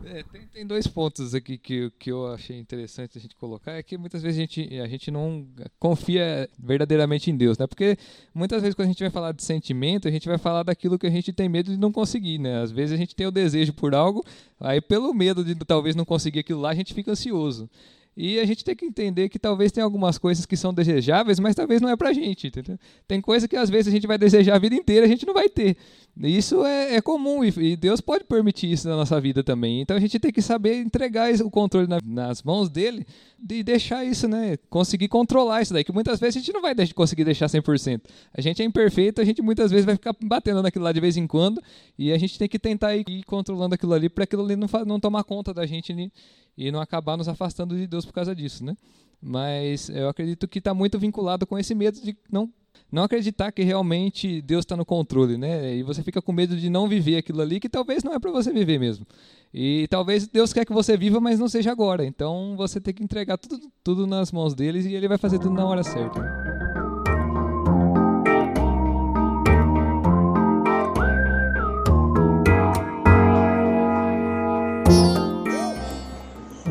É, 0.05 0.23
tem, 0.25 0.47
tem, 0.47 0.67
dois 0.67 0.87
pontos 0.87 1.35
aqui 1.35 1.57
que, 1.57 1.91
que 1.99 2.11
eu 2.11 2.33
achei 2.33 2.59
interessante 2.59 3.19
a 3.19 3.21
gente 3.21 3.37
colocar. 3.37 3.73
É 3.73 3.83
que 3.83 3.97
muitas 3.97 4.23
vezes 4.23 4.39
a 4.39 4.41
gente, 4.41 4.81
a 4.81 4.87
gente 4.87 5.11
não 5.11 5.47
confia 5.79 6.49
verdadeiramente 6.59 7.31
em 7.31 7.37
Deus, 7.37 7.57
né? 7.57 7.67
Porque 7.67 7.97
muitas 8.35 8.63
vezes 8.63 8.75
quando 8.75 8.87
a 8.87 8.91
gente 8.91 9.03
vai 9.03 9.11
falar 9.11 9.33
de 9.33 9.45
sentimento, 9.45 10.09
a 10.09 10.11
gente 10.11 10.29
vai 10.29 10.39
falar 10.39 10.63
daquilo 10.63 10.99
que 10.99 11.07
a 11.07 11.11
gente 11.11 11.33
tem 11.33 11.49
medo 11.49 11.71
de 11.71 11.77
não 11.77 11.93
conseguir, 11.93 12.39
né? 12.39 12.63
Às 12.63 12.71
vezes 12.71 12.93
a 12.95 12.97
gente 12.97 13.15
tem 13.15 13.27
o 13.27 13.31
desejo 13.31 13.73
por 13.73 13.95
algo, 13.95 14.25
aí 14.59 14.81
pelo 14.81 15.13
medo 15.15 15.45
de 15.45 15.55
talvez 15.55 15.95
não 15.95 16.05
conseguir 16.05 16.41
aquilo 16.41 16.61
lá, 16.61 16.71
a 16.71 16.75
gente 16.75 16.95
fica 16.95 17.13
ansioso. 17.13 17.69
E 18.17 18.41
a 18.41 18.47
gente 18.47 18.65
tem 18.65 18.75
que 18.75 18.87
entender 18.87 19.29
que 19.29 19.39
talvez 19.39 19.71
tenha 19.71 19.85
algumas 19.85 20.17
coisas 20.17 20.47
que 20.47 20.57
são 20.57 20.73
desejáveis, 20.73 21.39
mas 21.39 21.55
talvez 21.55 21.83
não 21.83 21.91
é 21.91 21.97
pra 21.97 22.15
gente, 22.15 22.47
entendeu? 22.47 22.79
Tem 23.07 23.21
coisa 23.21 23.47
que 23.47 23.55
às 23.55 23.69
vezes 23.69 23.89
a 23.89 23.91
gente 23.91 24.07
vai 24.07 24.17
desejar 24.17 24.57
a 24.57 24.59
vida 24.59 24.75
inteira 24.75 25.05
a 25.05 25.09
gente 25.09 25.27
não 25.27 25.35
vai 25.35 25.51
ter. 25.51 25.77
Isso 26.19 26.65
é, 26.65 26.95
é 26.95 27.03
comum 27.03 27.45
e, 27.45 27.49
e, 27.59 27.77
Deus 27.77 28.01
pode 28.01 28.25
permitir 28.25 28.73
isso 28.73 28.89
na 28.89 28.97
nossa 28.97 29.21
vida 29.21 29.45
também. 29.45 29.83
Então 29.83 29.95
a 29.95 30.01
gente 30.01 30.19
tem 30.19 30.33
que 30.33 30.41
saber 30.41 30.81
entregar 30.81 31.31
o 31.43 31.51
controle 31.51 31.87
na, 31.87 31.99
nas 32.03 32.43
mãos 32.43 32.71
dele 32.71 33.07
e 33.51 33.63
deixar 33.63 34.03
isso, 34.03 34.27
né? 34.27 34.57
Conseguir 34.71 35.09
controlar 35.09 35.61
isso 35.61 35.75
daí, 35.75 35.85
que 35.85 35.93
muitas 35.93 36.19
vezes 36.19 36.37
a 36.37 36.39
gente 36.41 36.55
não 36.55 36.63
vai 36.63 36.75
conseguir 36.95 37.25
deixar 37.25 37.47
100%. 37.47 38.01
A 38.33 38.41
gente 38.41 38.63
é 38.63 38.65
imperfeito, 38.65 39.21
a 39.21 39.25
gente 39.25 39.43
muitas 39.43 39.71
vezes 39.71 39.85
vai 39.85 39.95
ficar 39.95 40.17
batendo 40.25 40.63
naquilo 40.63 40.85
lá 40.85 40.93
de 40.93 41.01
vez 41.01 41.19
em 41.19 41.27
quando 41.27 41.63
e 41.99 42.11
a 42.11 42.17
gente 42.17 42.39
tem 42.39 42.49
que 42.49 42.59
tentar 42.59 42.97
ir 42.97 43.23
controlando 43.27 43.75
aquilo 43.75 43.93
ali 43.93 44.09
para 44.09 44.25
aquilo 44.25 44.43
ali 44.43 44.57
não, 44.57 44.69
não 44.87 44.99
tomar 44.99 45.23
conta 45.23 45.53
da 45.53 45.67
gente 45.67 45.93
né? 45.93 46.11
E 46.57 46.71
não 46.71 46.81
acabar 46.81 47.17
nos 47.17 47.29
afastando 47.29 47.77
de 47.77 47.87
Deus 47.87 48.05
por 48.05 48.13
causa 48.13 48.35
disso, 48.35 48.65
né? 48.65 48.77
Mas 49.21 49.89
eu 49.89 50.09
acredito 50.09 50.47
que 50.47 50.59
está 50.59 50.75
muito 50.75 50.99
vinculado 50.99 51.47
com 51.47 51.59
esse 51.59 51.75
medo 51.75 52.01
de 52.01 52.17
não 52.31 52.51
não 52.91 53.03
acreditar 53.03 53.51
que 53.53 53.63
realmente 53.63 54.41
Deus 54.43 54.65
está 54.65 54.77
no 54.77 54.85
controle, 54.85 55.37
né? 55.37 55.75
E 55.75 55.83
você 55.83 56.03
fica 56.03 56.23
com 56.23 56.33
medo 56.33 56.57
de 56.57 56.71
não 56.71 56.89
viver 56.89 57.17
aquilo 57.17 57.41
ali 57.41 57.59
que 57.59 57.69
talvez 57.69 58.05
não 58.05 58.13
é 58.13 58.19
para 58.19 58.31
você 58.31 58.53
viver 58.53 58.79
mesmo. 58.79 59.07
E 59.53 59.87
talvez 59.89 60.29
Deus 60.29 60.53
quer 60.53 60.65
que 60.65 60.73
você 60.73 60.97
viva, 60.97 61.21
mas 61.21 61.39
não 61.39 61.49
seja 61.49 61.73
agora. 61.73 62.05
Então 62.05 62.55
você 62.57 62.81
tem 62.81 62.95
que 62.95 63.03
entregar 63.03 63.39
tudo, 63.39 63.61
tudo 63.83 64.07
nas 64.07 64.31
mãos 64.31 64.55
deles 64.55 64.87
e 64.87 64.95
ele 64.95 65.09
vai 65.09 65.19
fazer 65.19 65.39
tudo 65.39 65.55
na 65.55 65.67
hora 65.67 65.83
certa. 65.83 66.46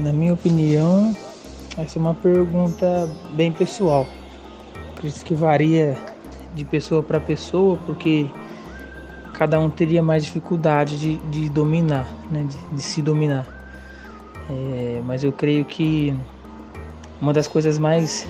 Na 0.05 0.13
minha 0.13 0.35
opinião, 0.35 1.17
essa 1.75 1.97
é 1.97 1.99
uma 1.99 2.13
pergunta 2.13 3.09
bem 3.33 3.51
pessoal. 3.51 4.05
Por 4.95 5.03
isso 5.03 5.25
que 5.25 5.33
varia 5.33 5.97
de 6.53 6.63
pessoa 6.63 7.01
para 7.01 7.19
pessoa, 7.19 7.79
porque 7.87 8.29
cada 9.33 9.59
um 9.59 9.67
teria 9.67 10.03
mais 10.03 10.23
dificuldade 10.23 10.99
de, 10.99 11.17
de 11.31 11.49
dominar, 11.49 12.07
né? 12.29 12.45
de, 12.47 12.75
de 12.75 12.81
se 12.83 13.01
dominar. 13.01 13.47
É, 14.47 15.01
mas 15.03 15.23
eu 15.23 15.31
creio 15.31 15.65
que 15.65 16.15
uma 17.19 17.33
das 17.33 17.47
coisas 17.47 17.79
mais, 17.79 18.27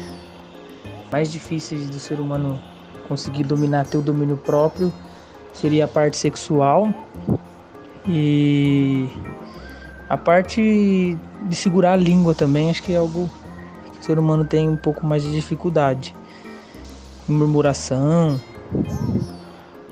mais 1.11 1.29
difíceis 1.29 1.89
do 1.89 1.99
ser 1.99 2.21
humano 2.21 2.57
conseguir 3.05 3.43
dominar, 3.43 3.85
ter 3.85 3.97
o 3.97 4.01
domínio 4.01 4.37
próprio, 4.37 4.93
seria 5.51 5.83
a 5.83 5.89
parte 5.89 6.15
sexual 6.15 6.87
e 8.07 9.09
a 10.09 10.17
parte 10.17 11.17
de 11.47 11.55
segurar 11.55 11.93
a 11.93 11.97
língua 11.97 12.35
também, 12.35 12.69
acho 12.69 12.83
que 12.83 12.93
é 12.93 12.97
algo 12.97 13.29
que 13.93 13.99
o 13.99 14.03
ser 14.03 14.19
humano 14.19 14.45
tem 14.45 14.69
um 14.69 14.77
pouco 14.77 15.05
mais 15.05 15.23
de 15.23 15.31
dificuldade 15.31 16.15
em 17.27 17.33
murmuração, 17.33 18.39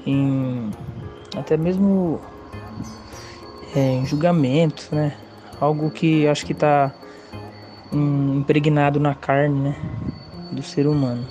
em 0.05 0.70
até 1.36 1.58
mesmo 1.58 2.22
é, 3.75 3.96
em 3.96 4.05
julgamento, 4.05 4.88
né? 4.91 5.17
Algo 5.60 5.89
que 5.89 6.27
acho 6.27 6.46
que 6.46 6.53
está 6.53 6.93
um 7.91 8.39
impregnado 8.39 9.00
na 9.00 9.15
carne, 9.15 9.60
né, 9.60 9.75
do 10.51 10.62
ser 10.62 10.88
humano. 10.88 11.25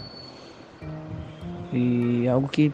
E 1.72 2.26
algo 2.28 2.48
que 2.48 2.72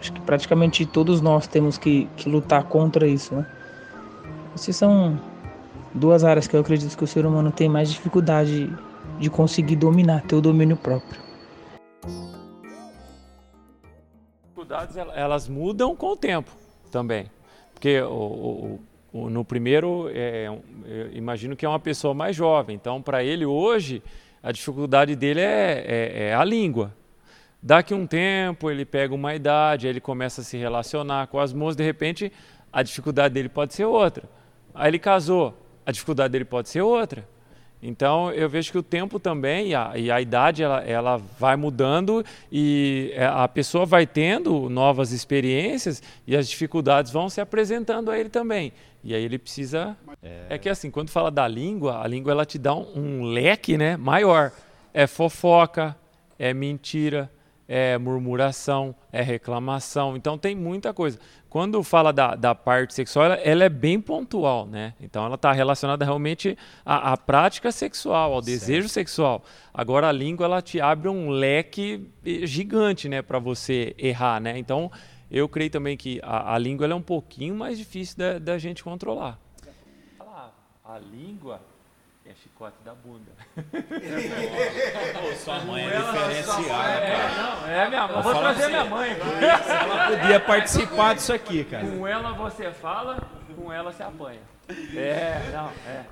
acho 0.00 0.12
que 0.12 0.20
praticamente 0.20 0.84
todos 0.84 1.20
nós 1.20 1.46
temos 1.46 1.78
que, 1.78 2.08
que 2.16 2.28
lutar 2.28 2.64
contra 2.64 3.06
isso, 3.06 3.34
né? 3.34 3.46
Essas 4.54 4.76
são 4.76 5.20
duas 5.92 6.24
áreas 6.24 6.46
que 6.46 6.54
eu 6.54 6.60
acredito 6.60 6.96
que 6.96 7.04
o 7.04 7.06
ser 7.06 7.26
humano 7.26 7.50
tem 7.50 7.68
mais 7.68 7.90
dificuldade 7.90 8.70
de 9.18 9.30
conseguir 9.30 9.76
dominar, 9.76 10.22
ter 10.22 10.36
o 10.36 10.40
domínio 10.40 10.76
próprio. 10.76 11.20
Dificuldades 14.42 14.96
elas 14.96 15.48
mudam 15.48 15.94
com 15.94 16.12
o 16.12 16.16
tempo 16.16 16.50
também, 16.90 17.30
porque 17.74 18.00
o, 18.00 18.78
o, 19.12 19.20
o 19.24 19.30
no 19.30 19.44
primeiro 19.44 20.08
é, 20.12 20.46
imagino 21.12 21.56
que 21.56 21.66
é 21.66 21.68
uma 21.68 21.80
pessoa 21.80 22.14
mais 22.14 22.34
jovem, 22.34 22.76
então 22.76 23.02
para 23.02 23.22
ele 23.22 23.44
hoje 23.44 24.02
a 24.42 24.52
dificuldade 24.52 25.16
dele 25.16 25.40
é, 25.40 25.84
é, 25.86 26.28
é 26.28 26.34
a 26.34 26.44
língua, 26.44 26.92
Daqui 27.66 27.94
um 27.94 28.06
tempo 28.06 28.70
ele 28.70 28.84
pega 28.84 29.14
uma 29.14 29.34
idade, 29.34 29.86
aí 29.86 29.92
ele 29.92 30.00
começa 30.00 30.42
a 30.42 30.44
se 30.44 30.58
relacionar 30.58 31.28
com 31.28 31.38
as 31.38 31.50
moças, 31.54 31.76
de 31.76 31.82
repente 31.82 32.30
a 32.70 32.82
dificuldade 32.82 33.32
dele 33.32 33.48
pode 33.48 33.72
ser 33.72 33.86
outra. 33.86 34.28
Aí 34.74 34.90
ele 34.90 34.98
casou, 34.98 35.54
a 35.86 35.92
dificuldade 35.92 36.32
dele 36.32 36.44
pode 36.44 36.68
ser 36.68 36.82
outra. 36.82 37.26
Então 37.86 38.32
eu 38.32 38.48
vejo 38.48 38.72
que 38.72 38.78
o 38.78 38.82
tempo 38.82 39.20
também 39.20 39.68
e 39.68 39.74
a, 39.74 39.92
e 39.94 40.10
a 40.10 40.18
idade 40.18 40.62
ela, 40.62 40.80
ela, 40.80 41.16
vai 41.38 41.54
mudando 41.54 42.24
e 42.50 43.12
é, 43.14 43.26
a 43.26 43.46
pessoa 43.46 43.84
vai 43.84 44.06
tendo 44.06 44.70
novas 44.70 45.12
experiências 45.12 46.02
e 46.26 46.34
as 46.34 46.48
dificuldades 46.48 47.12
vão 47.12 47.28
se 47.28 47.42
apresentando 47.42 48.10
a 48.10 48.18
ele 48.18 48.30
também. 48.30 48.72
E 49.04 49.14
aí 49.14 49.22
ele 49.22 49.38
precisa. 49.38 49.94
É, 50.22 50.46
é 50.48 50.58
que 50.58 50.70
assim, 50.70 50.90
quando 50.90 51.10
fala 51.10 51.30
da 51.30 51.46
língua, 51.46 52.02
a 52.02 52.06
língua 52.06 52.32
ela 52.32 52.46
te 52.46 52.58
dá 52.58 52.74
um, 52.74 52.86
um 52.96 53.22
leque 53.24 53.76
né, 53.76 53.98
maior. 53.98 54.50
É 54.94 55.06
fofoca, 55.06 55.94
é 56.38 56.54
mentira, 56.54 57.30
é 57.68 57.96
murmuração, 57.98 58.94
é 59.12 59.22
reclamação. 59.22 60.16
Então 60.16 60.36
tem 60.36 60.54
muita 60.54 60.92
coisa. 60.92 61.18
Quando 61.48 61.82
fala 61.82 62.12
da, 62.12 62.34
da 62.34 62.54
parte 62.54 62.94
sexual, 62.94 63.26
ela, 63.26 63.34
ela 63.36 63.64
é 63.64 63.68
bem 63.68 64.00
pontual, 64.00 64.66
né? 64.66 64.94
Então 65.00 65.24
ela 65.24 65.36
está 65.36 65.52
relacionada 65.52 66.04
realmente 66.04 66.58
à, 66.84 67.12
à, 67.12 67.16
prática 67.16 67.70
sexual, 67.70 68.32
ao 68.32 68.42
certo. 68.42 68.46
desejo 68.46 68.88
sexual. 68.88 69.44
Agora 69.72 70.08
a 70.08 70.12
língua 70.12 70.46
ela 70.46 70.60
te 70.60 70.80
abre 70.80 71.08
um 71.08 71.30
leque 71.30 72.08
gigante, 72.42 73.08
né, 73.08 73.22
para 73.22 73.38
você 73.38 73.94
errar, 73.96 74.40
né? 74.40 74.58
Então 74.58 74.90
eu 75.30 75.48
creio 75.48 75.70
também 75.70 75.96
que 75.96 76.20
a, 76.22 76.54
a 76.54 76.58
língua 76.58 76.86
é 76.86 76.94
um 76.94 77.02
pouquinho 77.02 77.54
mais 77.54 77.78
difícil 77.78 78.18
da, 78.18 78.38
da 78.38 78.58
gente 78.58 78.82
controlar. 78.82 79.38
A 80.86 80.98
língua 80.98 81.62
é 82.26 82.34
chicote 82.34 82.76
da 82.84 82.94
bunda. 82.94 83.32
Pô, 83.56 85.34
sua 85.34 85.60
mãe 85.64 85.86
é 85.86 85.98
diferenciada, 85.98 87.00
é, 87.00 87.16
cara. 87.16 87.53
É 87.68 87.88
minha 87.88 88.08
mãe. 88.08 88.22
Vou 88.22 88.34
trazer 88.34 88.62
assim, 88.62 88.70
minha 88.72 88.84
mãe. 88.84 89.10
Ela 89.10 90.16
podia 90.18 90.40
participar 90.40 91.14
disso 91.14 91.32
aqui, 91.32 91.64
cara. 91.64 91.86
Com 91.86 92.06
ela 92.06 92.32
você 92.32 92.70
fala, 92.70 93.22
com 93.56 93.72
ela 93.72 93.92
você 93.92 94.02
apanha. 94.02 94.40
É, 94.94 95.50
não, 95.52 95.70
é. 95.86 96.04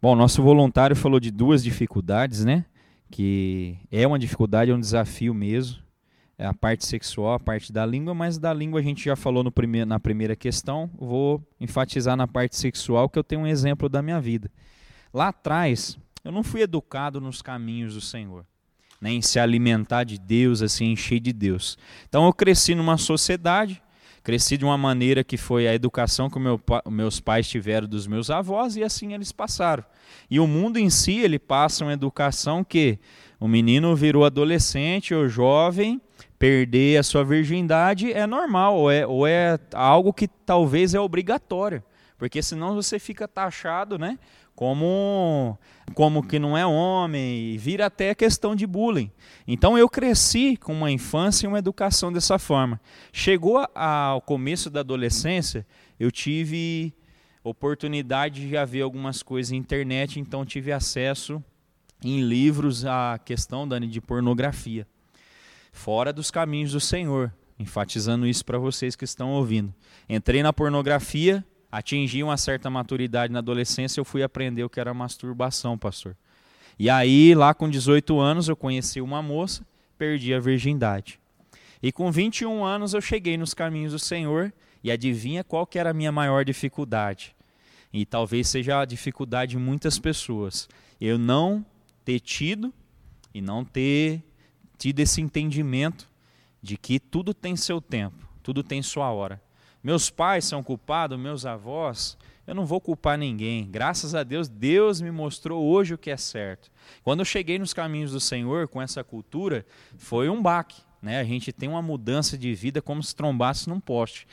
Bom, 0.00 0.16
nosso 0.16 0.42
voluntário 0.42 0.96
falou 0.96 1.20
de 1.20 1.30
duas 1.30 1.62
dificuldades, 1.62 2.44
né? 2.44 2.64
Que 3.10 3.78
é 3.90 4.06
uma 4.06 4.18
dificuldade, 4.18 4.70
é 4.70 4.74
um 4.74 4.80
desafio 4.80 5.34
mesmo. 5.34 5.82
É 6.38 6.46
a 6.46 6.54
parte 6.54 6.86
sexual, 6.86 7.34
a 7.34 7.38
parte 7.38 7.70
da 7.70 7.84
língua, 7.84 8.14
mas 8.14 8.38
da 8.38 8.54
língua 8.54 8.80
a 8.80 8.82
gente 8.82 9.04
já 9.04 9.14
falou 9.14 9.44
no 9.44 9.52
primeiro, 9.52 9.86
na 9.86 10.00
primeira 10.00 10.34
questão. 10.34 10.88
Vou 10.98 11.46
enfatizar 11.60 12.16
na 12.16 12.26
parte 12.26 12.56
sexual, 12.56 13.10
que 13.10 13.18
eu 13.18 13.24
tenho 13.24 13.42
um 13.42 13.46
exemplo 13.46 13.90
da 13.90 14.00
minha 14.00 14.18
vida. 14.18 14.50
Lá 15.12 15.28
atrás, 15.28 15.98
eu 16.24 16.32
não 16.32 16.42
fui 16.42 16.62
educado 16.62 17.20
nos 17.20 17.42
caminhos 17.42 17.92
do 17.92 18.00
Senhor, 18.00 18.46
né, 19.00 19.10
em 19.10 19.22
se 19.22 19.38
alimentar 19.38 20.04
de 20.04 20.18
Deus, 20.18 20.62
assim, 20.62 20.92
encher 20.92 21.20
de 21.20 21.32
Deus. 21.32 21.78
Então 22.08 22.26
eu 22.26 22.32
cresci 22.32 22.74
numa 22.74 22.98
sociedade, 22.98 23.82
cresci 24.22 24.56
de 24.56 24.64
uma 24.64 24.76
maneira 24.76 25.24
que 25.24 25.36
foi 25.36 25.66
a 25.66 25.74
educação 25.74 26.28
que 26.28 26.38
meu, 26.38 26.60
meus 26.88 27.20
pais 27.20 27.48
tiveram 27.48 27.88
dos 27.88 28.06
meus 28.06 28.30
avós 28.30 28.76
e 28.76 28.84
assim 28.84 29.14
eles 29.14 29.32
passaram. 29.32 29.84
E 30.30 30.38
o 30.38 30.46
mundo 30.46 30.78
em 30.78 30.90
si, 30.90 31.18
ele 31.18 31.38
passa 31.38 31.84
uma 31.84 31.92
educação 31.92 32.62
que 32.62 32.98
o 33.38 33.48
menino 33.48 33.96
virou 33.96 34.24
adolescente 34.24 35.14
ou 35.14 35.28
jovem, 35.28 36.00
perder 36.38 36.98
a 36.98 37.02
sua 37.02 37.24
virgindade 37.24 38.12
é 38.12 38.26
normal, 38.26 38.76
ou 38.76 38.90
é, 38.90 39.06
ou 39.06 39.26
é 39.26 39.58
algo 39.72 40.12
que 40.12 40.28
talvez 40.28 40.94
é 40.94 41.00
obrigatório. 41.00 41.82
Porque 42.18 42.42
senão 42.42 42.74
você 42.74 42.98
fica 42.98 43.26
taxado, 43.26 43.98
né? 43.98 44.18
Como 44.60 45.58
como 45.94 46.22
que 46.22 46.38
não 46.38 46.56
é 46.56 46.66
homem, 46.66 47.54
e 47.54 47.56
vira 47.56 47.86
até 47.86 48.14
questão 48.14 48.54
de 48.54 48.66
bullying. 48.66 49.10
Então 49.48 49.78
eu 49.78 49.88
cresci 49.88 50.54
com 50.54 50.74
uma 50.74 50.90
infância 50.90 51.46
e 51.46 51.48
uma 51.48 51.58
educação 51.58 52.12
dessa 52.12 52.38
forma. 52.38 52.78
Chegou 53.10 53.66
ao 53.74 54.20
começo 54.20 54.68
da 54.68 54.80
adolescência, 54.80 55.66
eu 55.98 56.10
tive 56.10 56.92
oportunidade 57.42 58.42
de 58.42 58.50
já 58.50 58.66
ver 58.66 58.82
algumas 58.82 59.22
coisas 59.22 59.50
na 59.50 59.56
internet, 59.56 60.20
então 60.20 60.44
tive 60.44 60.72
acesso 60.72 61.42
em 62.04 62.20
livros 62.20 62.84
à 62.84 63.18
questão 63.24 63.66
Dani, 63.66 63.86
de 63.86 64.00
pornografia. 64.02 64.86
Fora 65.72 66.12
dos 66.12 66.30
caminhos 66.30 66.72
do 66.72 66.80
Senhor, 66.80 67.32
enfatizando 67.58 68.26
isso 68.26 68.44
para 68.44 68.58
vocês 68.58 68.94
que 68.94 69.06
estão 69.06 69.30
ouvindo. 69.30 69.74
Entrei 70.06 70.42
na 70.42 70.52
pornografia, 70.52 71.42
atingi 71.70 72.22
uma 72.22 72.36
certa 72.36 72.68
maturidade 72.68 73.32
na 73.32 73.38
adolescência, 73.38 74.00
eu 74.00 74.04
fui 74.04 74.22
aprender 74.22 74.64
o 74.64 74.70
que 74.70 74.80
era 74.80 74.92
masturbação, 74.92 75.78
pastor. 75.78 76.16
E 76.78 76.88
aí, 76.88 77.34
lá 77.34 77.52
com 77.52 77.68
18 77.68 78.18
anos, 78.18 78.48
eu 78.48 78.56
conheci 78.56 79.00
uma 79.00 79.22
moça, 79.22 79.64
perdi 79.98 80.32
a 80.32 80.40
virgindade. 80.40 81.20
E 81.82 81.90
com 81.90 82.10
21 82.10 82.64
anos 82.64 82.94
eu 82.94 83.00
cheguei 83.00 83.36
nos 83.36 83.54
caminhos 83.54 83.92
do 83.92 83.98
Senhor 83.98 84.52
e 84.82 84.90
adivinha 84.90 85.44
qual 85.44 85.66
que 85.66 85.78
era 85.78 85.90
a 85.90 85.94
minha 85.94 86.12
maior 86.12 86.44
dificuldade? 86.44 87.34
E 87.92 88.04
talvez 88.04 88.48
seja 88.48 88.80
a 88.80 88.84
dificuldade 88.84 89.52
de 89.52 89.58
muitas 89.58 89.98
pessoas. 89.98 90.68
Eu 91.00 91.18
não 91.18 91.64
ter 92.04 92.20
tido 92.20 92.72
e 93.32 93.40
não 93.40 93.64
ter 93.64 94.22
tido 94.78 95.00
esse 95.00 95.20
entendimento 95.20 96.08
de 96.62 96.76
que 96.76 97.00
tudo 97.00 97.32
tem 97.32 97.56
seu 97.56 97.80
tempo, 97.80 98.28
tudo 98.42 98.62
tem 98.62 98.82
sua 98.82 99.10
hora. 99.10 99.40
Meus 99.82 100.10
pais 100.10 100.44
são 100.44 100.62
culpados, 100.62 101.18
meus 101.18 101.46
avós, 101.46 102.18
eu 102.46 102.54
não 102.54 102.66
vou 102.66 102.80
culpar 102.80 103.16
ninguém. 103.16 103.70
Graças 103.70 104.14
a 104.14 104.22
Deus, 104.22 104.48
Deus 104.48 105.00
me 105.00 105.10
mostrou 105.10 105.64
hoje 105.64 105.94
o 105.94 105.98
que 105.98 106.10
é 106.10 106.16
certo. 106.16 106.70
Quando 107.02 107.20
eu 107.20 107.24
cheguei 107.24 107.58
nos 107.58 107.72
caminhos 107.72 108.12
do 108.12 108.20
Senhor 108.20 108.68
com 108.68 108.82
essa 108.82 109.04
cultura, 109.04 109.64
foi 109.96 110.28
um 110.28 110.42
baque. 110.42 110.82
Né? 111.00 111.20
A 111.20 111.24
gente 111.24 111.52
tem 111.52 111.68
uma 111.68 111.80
mudança 111.80 112.36
de 112.36 112.52
vida 112.54 112.82
como 112.82 113.02
se 113.02 113.14
trombasse 113.14 113.68
num 113.68 113.80
poste. 113.80 114.26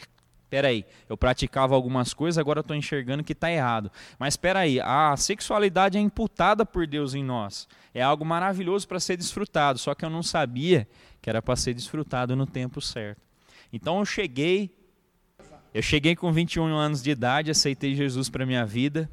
Peraí, 0.49 0.85
eu 1.09 1.17
praticava 1.17 1.75
algumas 1.75 2.13
coisas, 2.13 2.37
agora 2.37 2.61
estou 2.61 2.75
enxergando 2.75 3.23
que 3.23 3.33
está 3.33 3.51
errado. 3.51 3.91
Mas 4.17 4.37
peraí, 4.37 4.79
a 4.79 5.15
sexualidade 5.17 5.97
é 5.97 6.01
imputada 6.01 6.65
por 6.65 6.87
Deus 6.87 7.13
em 7.13 7.23
nós. 7.23 7.67
É 7.93 8.01
algo 8.01 8.25
maravilhoso 8.25 8.87
para 8.87 8.99
ser 8.99 9.17
desfrutado, 9.17 9.77
só 9.77 9.93
que 9.93 10.05
eu 10.05 10.09
não 10.09 10.23
sabia 10.23 10.87
que 11.21 11.29
era 11.29 11.41
para 11.41 11.55
ser 11.55 11.73
desfrutado 11.73 12.35
no 12.35 12.47
tempo 12.47 12.79
certo. 12.79 13.21
Então 13.71 13.99
eu 13.99 14.05
cheguei 14.05 14.76
eu 15.73 15.81
cheguei 15.81 16.15
com 16.15 16.31
21 16.31 16.75
anos 16.75 17.01
de 17.03 17.11
idade, 17.11 17.51
aceitei 17.51 17.93
Jesus 17.95 18.29
para 18.29 18.45
minha 18.45 18.65
vida, 18.65 19.09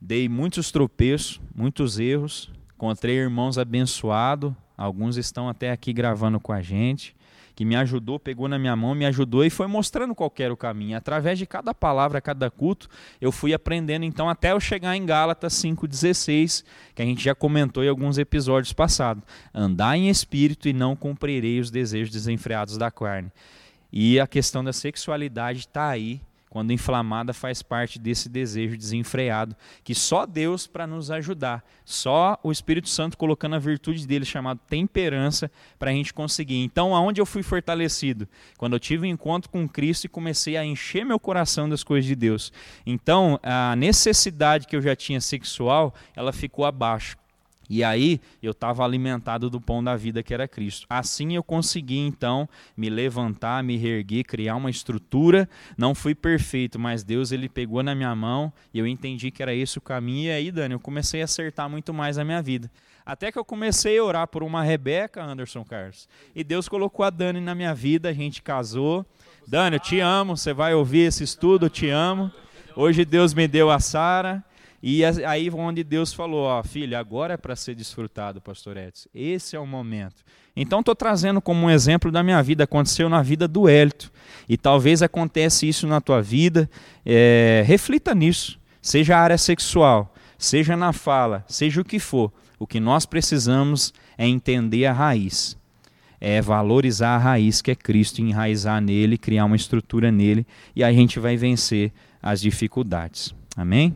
dei 0.00 0.28
muitos 0.28 0.70
tropeços, 0.70 1.40
muitos 1.54 1.98
erros, 1.98 2.50
encontrei 2.74 3.16
irmãos 3.16 3.58
abençoados, 3.58 4.52
alguns 4.76 5.16
estão 5.16 5.48
até 5.48 5.70
aqui 5.72 5.92
gravando 5.92 6.38
com 6.38 6.52
a 6.52 6.62
gente, 6.62 7.16
que 7.58 7.64
me 7.64 7.74
ajudou, 7.74 8.20
pegou 8.20 8.46
na 8.46 8.56
minha 8.56 8.76
mão, 8.76 8.94
me 8.94 9.04
ajudou 9.04 9.44
e 9.44 9.50
foi 9.50 9.66
mostrando 9.66 10.14
qual 10.14 10.32
era 10.38 10.54
o 10.54 10.56
caminho. 10.56 10.96
Através 10.96 11.36
de 11.36 11.44
cada 11.44 11.74
palavra, 11.74 12.20
cada 12.20 12.48
culto, 12.48 12.88
eu 13.20 13.32
fui 13.32 13.52
aprendendo 13.52 14.04
então 14.04 14.28
até 14.28 14.52
eu 14.52 14.60
chegar 14.60 14.94
em 14.94 15.04
Gálatas 15.04 15.54
5:16, 15.54 16.64
que 16.94 17.02
a 17.02 17.04
gente 17.04 17.20
já 17.20 17.34
comentou 17.34 17.82
em 17.82 17.88
alguns 17.88 18.16
episódios 18.16 18.72
passados. 18.72 19.24
Andar 19.52 19.96
em 19.96 20.08
espírito 20.08 20.68
e 20.68 20.72
não 20.72 20.94
cumprirei 20.94 21.58
os 21.58 21.68
desejos 21.68 22.12
desenfreados 22.12 22.76
da 22.76 22.92
carne. 22.92 23.32
E 23.92 24.20
a 24.20 24.26
questão 24.26 24.62
da 24.62 24.72
sexualidade 24.72 25.60
está 25.60 25.88
aí, 25.88 26.20
quando 26.50 26.72
inflamada, 26.72 27.32
faz 27.32 27.62
parte 27.62 27.98
desse 27.98 28.28
desejo 28.28 28.76
desenfreado, 28.76 29.54
que 29.84 29.94
só 29.94 30.24
Deus 30.24 30.66
para 30.66 30.86
nos 30.86 31.10
ajudar, 31.10 31.62
só 31.84 32.38
o 32.42 32.50
Espírito 32.50 32.88
Santo 32.88 33.18
colocando 33.18 33.54
a 33.56 33.58
virtude 33.58 34.06
dele, 34.06 34.24
chamado 34.24 34.60
temperança, 34.66 35.50
para 35.78 35.90
a 35.90 35.94
gente 35.94 36.12
conseguir. 36.14 36.56
Então, 36.56 36.96
aonde 36.96 37.20
eu 37.20 37.26
fui 37.26 37.42
fortalecido? 37.42 38.26
Quando 38.56 38.72
eu 38.72 38.80
tive 38.80 39.06
um 39.06 39.10
encontro 39.10 39.50
com 39.50 39.68
Cristo 39.68 40.04
e 40.04 40.08
comecei 40.08 40.56
a 40.56 40.64
encher 40.64 41.04
meu 41.04 41.20
coração 41.20 41.68
das 41.68 41.84
coisas 41.84 42.06
de 42.06 42.16
Deus. 42.16 42.52
Então, 42.86 43.38
a 43.42 43.76
necessidade 43.76 44.66
que 44.66 44.74
eu 44.74 44.80
já 44.80 44.96
tinha 44.96 45.20
sexual, 45.20 45.94
ela 46.16 46.32
ficou 46.32 46.64
abaixo. 46.64 47.16
E 47.68 47.84
aí 47.84 48.20
eu 48.42 48.52
estava 48.52 48.84
alimentado 48.84 49.50
do 49.50 49.60
pão 49.60 49.82
da 49.84 49.94
vida 49.94 50.22
que 50.22 50.32
era 50.32 50.48
Cristo. 50.48 50.86
Assim 50.88 51.34
eu 51.34 51.42
consegui 51.42 51.98
então 51.98 52.48
me 52.76 52.88
levantar, 52.88 53.62
me 53.62 53.76
reerguer, 53.76 54.24
criar 54.24 54.56
uma 54.56 54.70
estrutura. 54.70 55.48
Não 55.76 55.94
fui 55.94 56.14
perfeito, 56.14 56.78
mas 56.78 57.04
Deus 57.04 57.30
ele 57.30 57.48
pegou 57.48 57.82
na 57.82 57.94
minha 57.94 58.14
mão 58.14 58.52
e 58.72 58.78
eu 58.78 58.86
entendi 58.86 59.30
que 59.30 59.42
era 59.42 59.54
esse 59.54 59.78
o 59.78 59.80
caminho. 59.80 60.28
E 60.28 60.30
aí, 60.30 60.50
Dani, 60.50 60.74
eu 60.74 60.80
comecei 60.80 61.20
a 61.20 61.24
acertar 61.24 61.68
muito 61.68 61.92
mais 61.92 62.18
a 62.18 62.24
minha 62.24 62.40
vida. 62.40 62.70
Até 63.04 63.32
que 63.32 63.38
eu 63.38 63.44
comecei 63.44 63.98
a 63.98 64.04
orar 64.04 64.28
por 64.28 64.42
uma 64.42 64.62
Rebeca, 64.62 65.22
Anderson 65.22 65.64
Carlos. 65.64 66.08
E 66.34 66.44
Deus 66.44 66.68
colocou 66.68 67.04
a 67.04 67.10
Dani 67.10 67.40
na 67.40 67.54
minha 67.54 67.74
vida, 67.74 68.10
a 68.10 68.12
gente 68.12 68.42
casou. 68.42 69.06
Dani, 69.46 69.76
eu 69.76 69.80
te 69.80 69.98
amo, 69.98 70.36
você 70.36 70.52
vai 70.52 70.74
ouvir 70.74 71.06
esse 71.06 71.24
estudo, 71.24 71.66
eu 71.66 71.70
te 71.70 71.88
amo. 71.88 72.30
Hoje 72.76 73.04
Deus 73.06 73.32
me 73.32 73.48
deu 73.48 73.70
a 73.70 73.80
Sara. 73.80 74.44
E 74.82 75.04
aí 75.04 75.50
onde 75.50 75.82
Deus 75.82 76.12
falou, 76.12 76.44
ó, 76.44 76.62
filha, 76.62 77.00
agora 77.00 77.34
é 77.34 77.36
para 77.36 77.56
ser 77.56 77.74
desfrutado, 77.74 78.40
pastor 78.40 78.76
Edson. 78.76 79.08
Esse 79.12 79.56
é 79.56 79.58
o 79.58 79.66
momento. 79.66 80.22
Então 80.54 80.80
estou 80.80 80.94
trazendo 80.94 81.40
como 81.40 81.66
um 81.66 81.70
exemplo 81.70 82.12
da 82.12 82.22
minha 82.22 82.40
vida, 82.42 82.64
aconteceu 82.64 83.08
na 83.08 83.20
vida 83.20 83.48
do 83.48 83.68
Hélito. 83.68 84.12
E 84.48 84.56
talvez 84.56 85.02
acontece 85.02 85.68
isso 85.68 85.86
na 85.86 86.00
tua 86.00 86.22
vida. 86.22 86.70
É, 87.04 87.64
reflita 87.66 88.14
nisso. 88.14 88.58
Seja 88.80 89.16
a 89.16 89.20
área 89.20 89.38
sexual, 89.38 90.14
seja 90.38 90.76
na 90.76 90.92
fala, 90.92 91.44
seja 91.48 91.80
o 91.80 91.84
que 91.84 91.98
for. 91.98 92.32
O 92.58 92.66
que 92.66 92.78
nós 92.78 93.04
precisamos 93.04 93.92
é 94.16 94.26
entender 94.26 94.86
a 94.86 94.92
raiz. 94.92 95.58
É 96.20 96.40
valorizar 96.40 97.16
a 97.16 97.18
raiz 97.18 97.60
que 97.60 97.70
é 97.70 97.74
Cristo, 97.74 98.20
enraizar 98.20 98.80
nele, 98.80 99.18
criar 99.18 99.44
uma 99.44 99.56
estrutura 99.56 100.10
nele, 100.10 100.46
e 100.74 100.82
a 100.82 100.92
gente 100.92 101.20
vai 101.20 101.36
vencer 101.36 101.92
as 102.20 102.40
dificuldades. 102.40 103.34
Amém? 103.56 103.94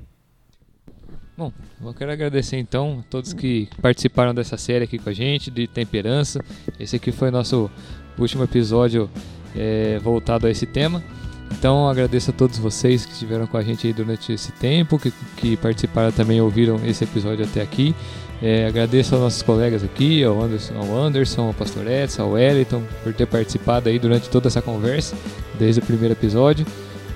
Bom, 1.37 1.51
eu 1.83 1.95
quero 1.95 2.13
agradecer 2.13 2.59
então 2.59 2.99
a 3.01 3.11
todos 3.11 3.33
que 3.33 3.67
participaram 3.81 4.35
dessa 4.35 4.59
série 4.59 4.85
aqui 4.85 4.99
com 4.99 5.09
a 5.09 5.15
gente, 5.15 5.51
de 5.51 5.67
Temperança. 5.67 6.45
Esse 6.79 6.97
aqui 6.97 7.11
foi 7.11 7.31
nosso 7.31 7.71
último 8.19 8.45
episódio 8.45 9.09
é, 9.57 9.99
voltado 10.01 10.47
a 10.47 10.51
esse 10.51 10.67
tema. 10.67 11.03
Então 11.51 11.89
agradeço 11.89 12.31
a 12.31 12.35
todos 12.35 12.59
vocês 12.59 13.07
que 13.07 13.13
estiveram 13.13 13.47
com 13.47 13.57
a 13.57 13.63
gente 13.63 13.87
aí 13.87 13.95
durante 13.95 14.31
esse 14.31 14.53
tempo, 14.53 14.99
que, 14.99 15.11
que 15.39 15.57
participaram 15.57 16.13
também 16.13 16.39
ouviram 16.41 16.77
esse 16.85 17.05
episódio 17.05 17.47
até 17.47 17.63
aqui. 17.63 17.95
É, 18.43 18.67
agradeço 18.67 19.15
aos 19.15 19.25
nossos 19.25 19.43
colegas 19.43 19.83
aqui, 19.83 20.23
ao 20.23 20.43
Anderson, 20.43 20.75
ao, 20.75 20.95
Anderson, 20.95 21.47
ao 21.47 21.55
Pastor 21.55 21.87
Edson, 21.87 22.23
ao 22.23 22.31
Wellington, 22.33 22.83
por 23.03 23.15
ter 23.15 23.27
participado 23.27 23.89
aí 23.89 23.99
durante 23.99 24.29
toda 24.29 24.49
essa 24.49 24.61
conversa, 24.61 25.17
desde 25.59 25.81
o 25.81 25.85
primeiro 25.85 26.13
episódio. 26.13 26.67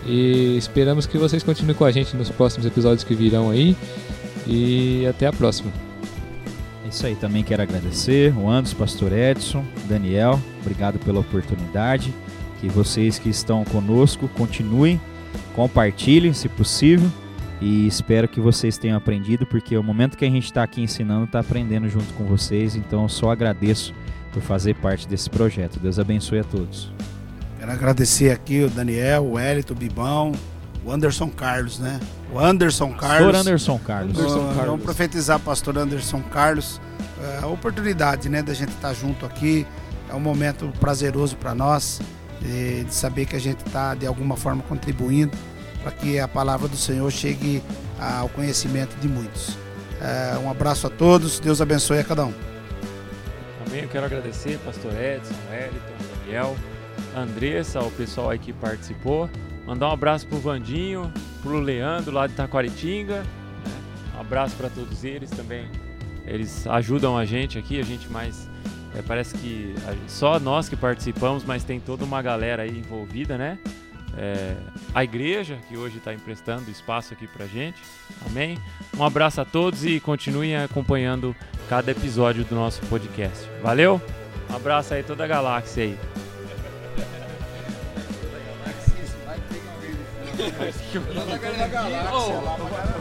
E 0.07 0.57
esperamos 0.57 1.07
que 1.07 1.19
vocês 1.19 1.43
continuem 1.43 1.75
com 1.75 1.85
a 1.85 1.91
gente 1.91 2.17
nos 2.17 2.31
próximos 2.31 2.67
episódios 2.67 3.03
que 3.03 3.15
virão 3.15 3.51
aí. 3.51 3.77
E 4.47 5.05
até 5.07 5.27
a 5.27 5.33
próxima. 5.33 5.73
É 6.85 6.89
isso 6.89 7.05
aí, 7.05 7.17
também 7.17 7.43
quero 7.43 7.63
agradecer 7.63 8.33
o 8.37 8.49
Anderson, 8.49 8.77
Pastor 8.77 9.13
Edson, 9.13 9.65
Daniel, 9.89 10.41
obrigado 10.61 11.01
pela 11.01 11.19
oportunidade. 11.19 12.15
Que 12.61 12.69
vocês 12.69 13.19
que 13.19 13.29
estão 13.29 13.65
conosco 13.65 14.29
continuem, 14.29 15.01
compartilhem 15.55 16.33
se 16.33 16.49
possível. 16.49 17.11
E 17.61 17.87
espero 17.87 18.29
que 18.29 18.39
vocês 18.39 18.79
tenham 18.79 18.97
aprendido, 18.97 19.47
porque 19.47 19.77
o 19.77 19.83
momento 19.83 20.17
que 20.17 20.25
a 20.25 20.31
gente 20.31 20.45
está 20.45 20.63
aqui 20.63 20.83
ensinando, 20.83 21.25
está 21.25 21.41
aprendendo 21.41 21.89
junto 21.89 22.13
com 22.15 22.25
vocês. 22.25 22.77
Então 22.77 23.09
só 23.09 23.31
agradeço 23.31 23.93
por 24.33 24.43
fazer 24.43 24.75
parte 24.77 25.09
desse 25.09 25.29
projeto. 25.29 25.81
Deus 25.81 25.99
abençoe 25.99 26.39
a 26.39 26.45
todos. 26.45 26.93
Quero 27.59 27.73
agradecer 27.73 28.31
aqui 28.31 28.63
o 28.63 28.71
Daniel, 28.71 29.25
o 29.25 29.39
Hélito, 29.39 29.73
o 29.73 29.77
Bibão, 29.77 30.33
o 30.85 30.93
Anderson 30.93 31.29
Carlos, 31.29 31.79
né? 31.79 31.99
O 32.33 32.39
Anderson 32.39 32.93
Carlos. 32.93 33.33
Pastor 33.33 33.35
Anderson 33.35 33.79
Carlos. 33.79 34.19
Anderson 34.19 34.47
Carlos. 34.47 34.67
Vamos 34.67 34.83
profetizar, 34.83 35.41
pastor 35.41 35.79
Anderson 35.79 36.23
Carlos. 36.23 36.81
É, 37.23 37.41
a 37.43 37.47
oportunidade, 37.47 38.29
né, 38.29 38.43
da 38.43 38.55
gente 38.55 38.71
estar 38.71 38.89
tá 38.89 38.95
junto 38.95 39.25
aqui. 39.25 39.67
É 40.09 40.15
um 40.15 40.21
momento 40.21 40.73
prazeroso 40.79 41.37
para 41.37 41.55
nós 41.55 42.01
de, 42.41 42.85
de, 42.85 42.95
saber 42.95 43.27
que 43.27 43.35
a 43.35 43.41
gente 43.41 43.67
está 43.67 43.95
de 43.95 44.07
alguma 44.07 44.37
forma 44.37 44.63
contribuindo 44.63 45.37
para 45.83 45.91
que 45.91 46.21
a 46.21 46.29
palavra 46.29 46.69
do 46.69 46.77
Senhor 46.77 47.11
chegue 47.11 47.63
ao 47.99 48.29
conhecimento 48.29 48.95
de 49.01 49.09
muitos. 49.09 49.57
É, 50.01 50.37
um 50.39 50.51
abraço 50.51 50.87
a 50.87 50.91
todos. 50.91 51.41
Deus 51.41 51.61
abençoe 51.61 51.99
a 51.99 52.05
cada 52.05 52.25
um. 52.25 52.35
Também 53.65 53.83
eu 53.83 53.89
quero 53.89 54.07
agradecer, 54.07 54.59
pastor 54.65 54.93
Edson, 54.93 55.35
Wellington, 55.51 55.95
Daniel, 56.25 56.57
Andressa, 57.17 57.81
o 57.81 57.91
pessoal 57.91 58.31
aí 58.31 58.39
que 58.39 58.53
participou. 58.53 59.29
Mandar 59.67 59.89
um 59.89 59.93
abraço 59.93 60.27
pro 60.27 60.39
Vandinho, 60.39 61.13
pro 61.43 61.59
Leandro 61.59 62.13
lá 62.13 62.27
de 62.27 62.35
Taquaritinga. 62.35 63.21
Né? 63.21 63.27
Um 64.17 64.21
abraço 64.21 64.55
para 64.57 64.69
todos 64.69 65.05
eles 65.05 65.31
também. 65.31 65.69
Eles 66.27 66.67
ajudam 66.67 67.17
a 67.17 67.25
gente 67.25 67.59
aqui, 67.59 67.81
a 67.81 67.85
gente 67.85 68.09
mais. 68.09 68.49
É, 68.95 69.03
parece 69.03 69.37
que 69.37 69.75
só 70.09 70.41
nós 70.41 70.69
que 70.69 70.77
participamos, 70.77 71.45
mas 71.45 71.65
tem 71.65 71.79
toda 71.79 72.05
uma 72.05 72.23
galera 72.23 72.63
aí 72.63 72.79
envolvida, 72.79 73.37
né? 73.37 73.59
É, 74.19 74.57
a 74.95 75.05
igreja, 75.05 75.59
que 75.69 75.77
hoje 75.77 75.99
está 75.99 76.15
emprestando 76.15 76.71
espaço 76.71 77.13
aqui 77.13 77.27
pra 77.27 77.47
gente. 77.47 77.81
Amém? 78.25 78.59
Um 78.97 79.05
abraço 79.05 79.41
a 79.41 79.45
todos 79.45 79.85
e 79.85 80.01
continuem 80.01 80.57
acompanhando 80.57 81.37
cada 81.69 81.91
episódio 81.91 82.45
do 82.45 82.55
nosso 82.55 82.81
podcast. 82.87 83.47
Valeu? 83.63 84.01
Um 84.51 84.57
abraço 84.57 84.95
aí 84.95 85.03
toda 85.03 85.25
a 85.25 85.27
galáxia 85.27 85.85
aí. 85.85 85.99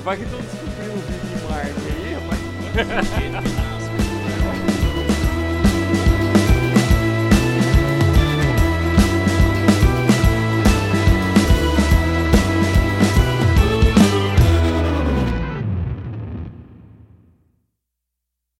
Vai 0.03 0.17
que 0.17 0.23
estão 0.23 0.39
descobrindo 0.39 0.93
o 0.93 0.99
vídeo 1.01 1.27
de 1.29 1.43
Marte 1.43 1.85
aí, 1.91 2.13
rapaz. 2.13 3.55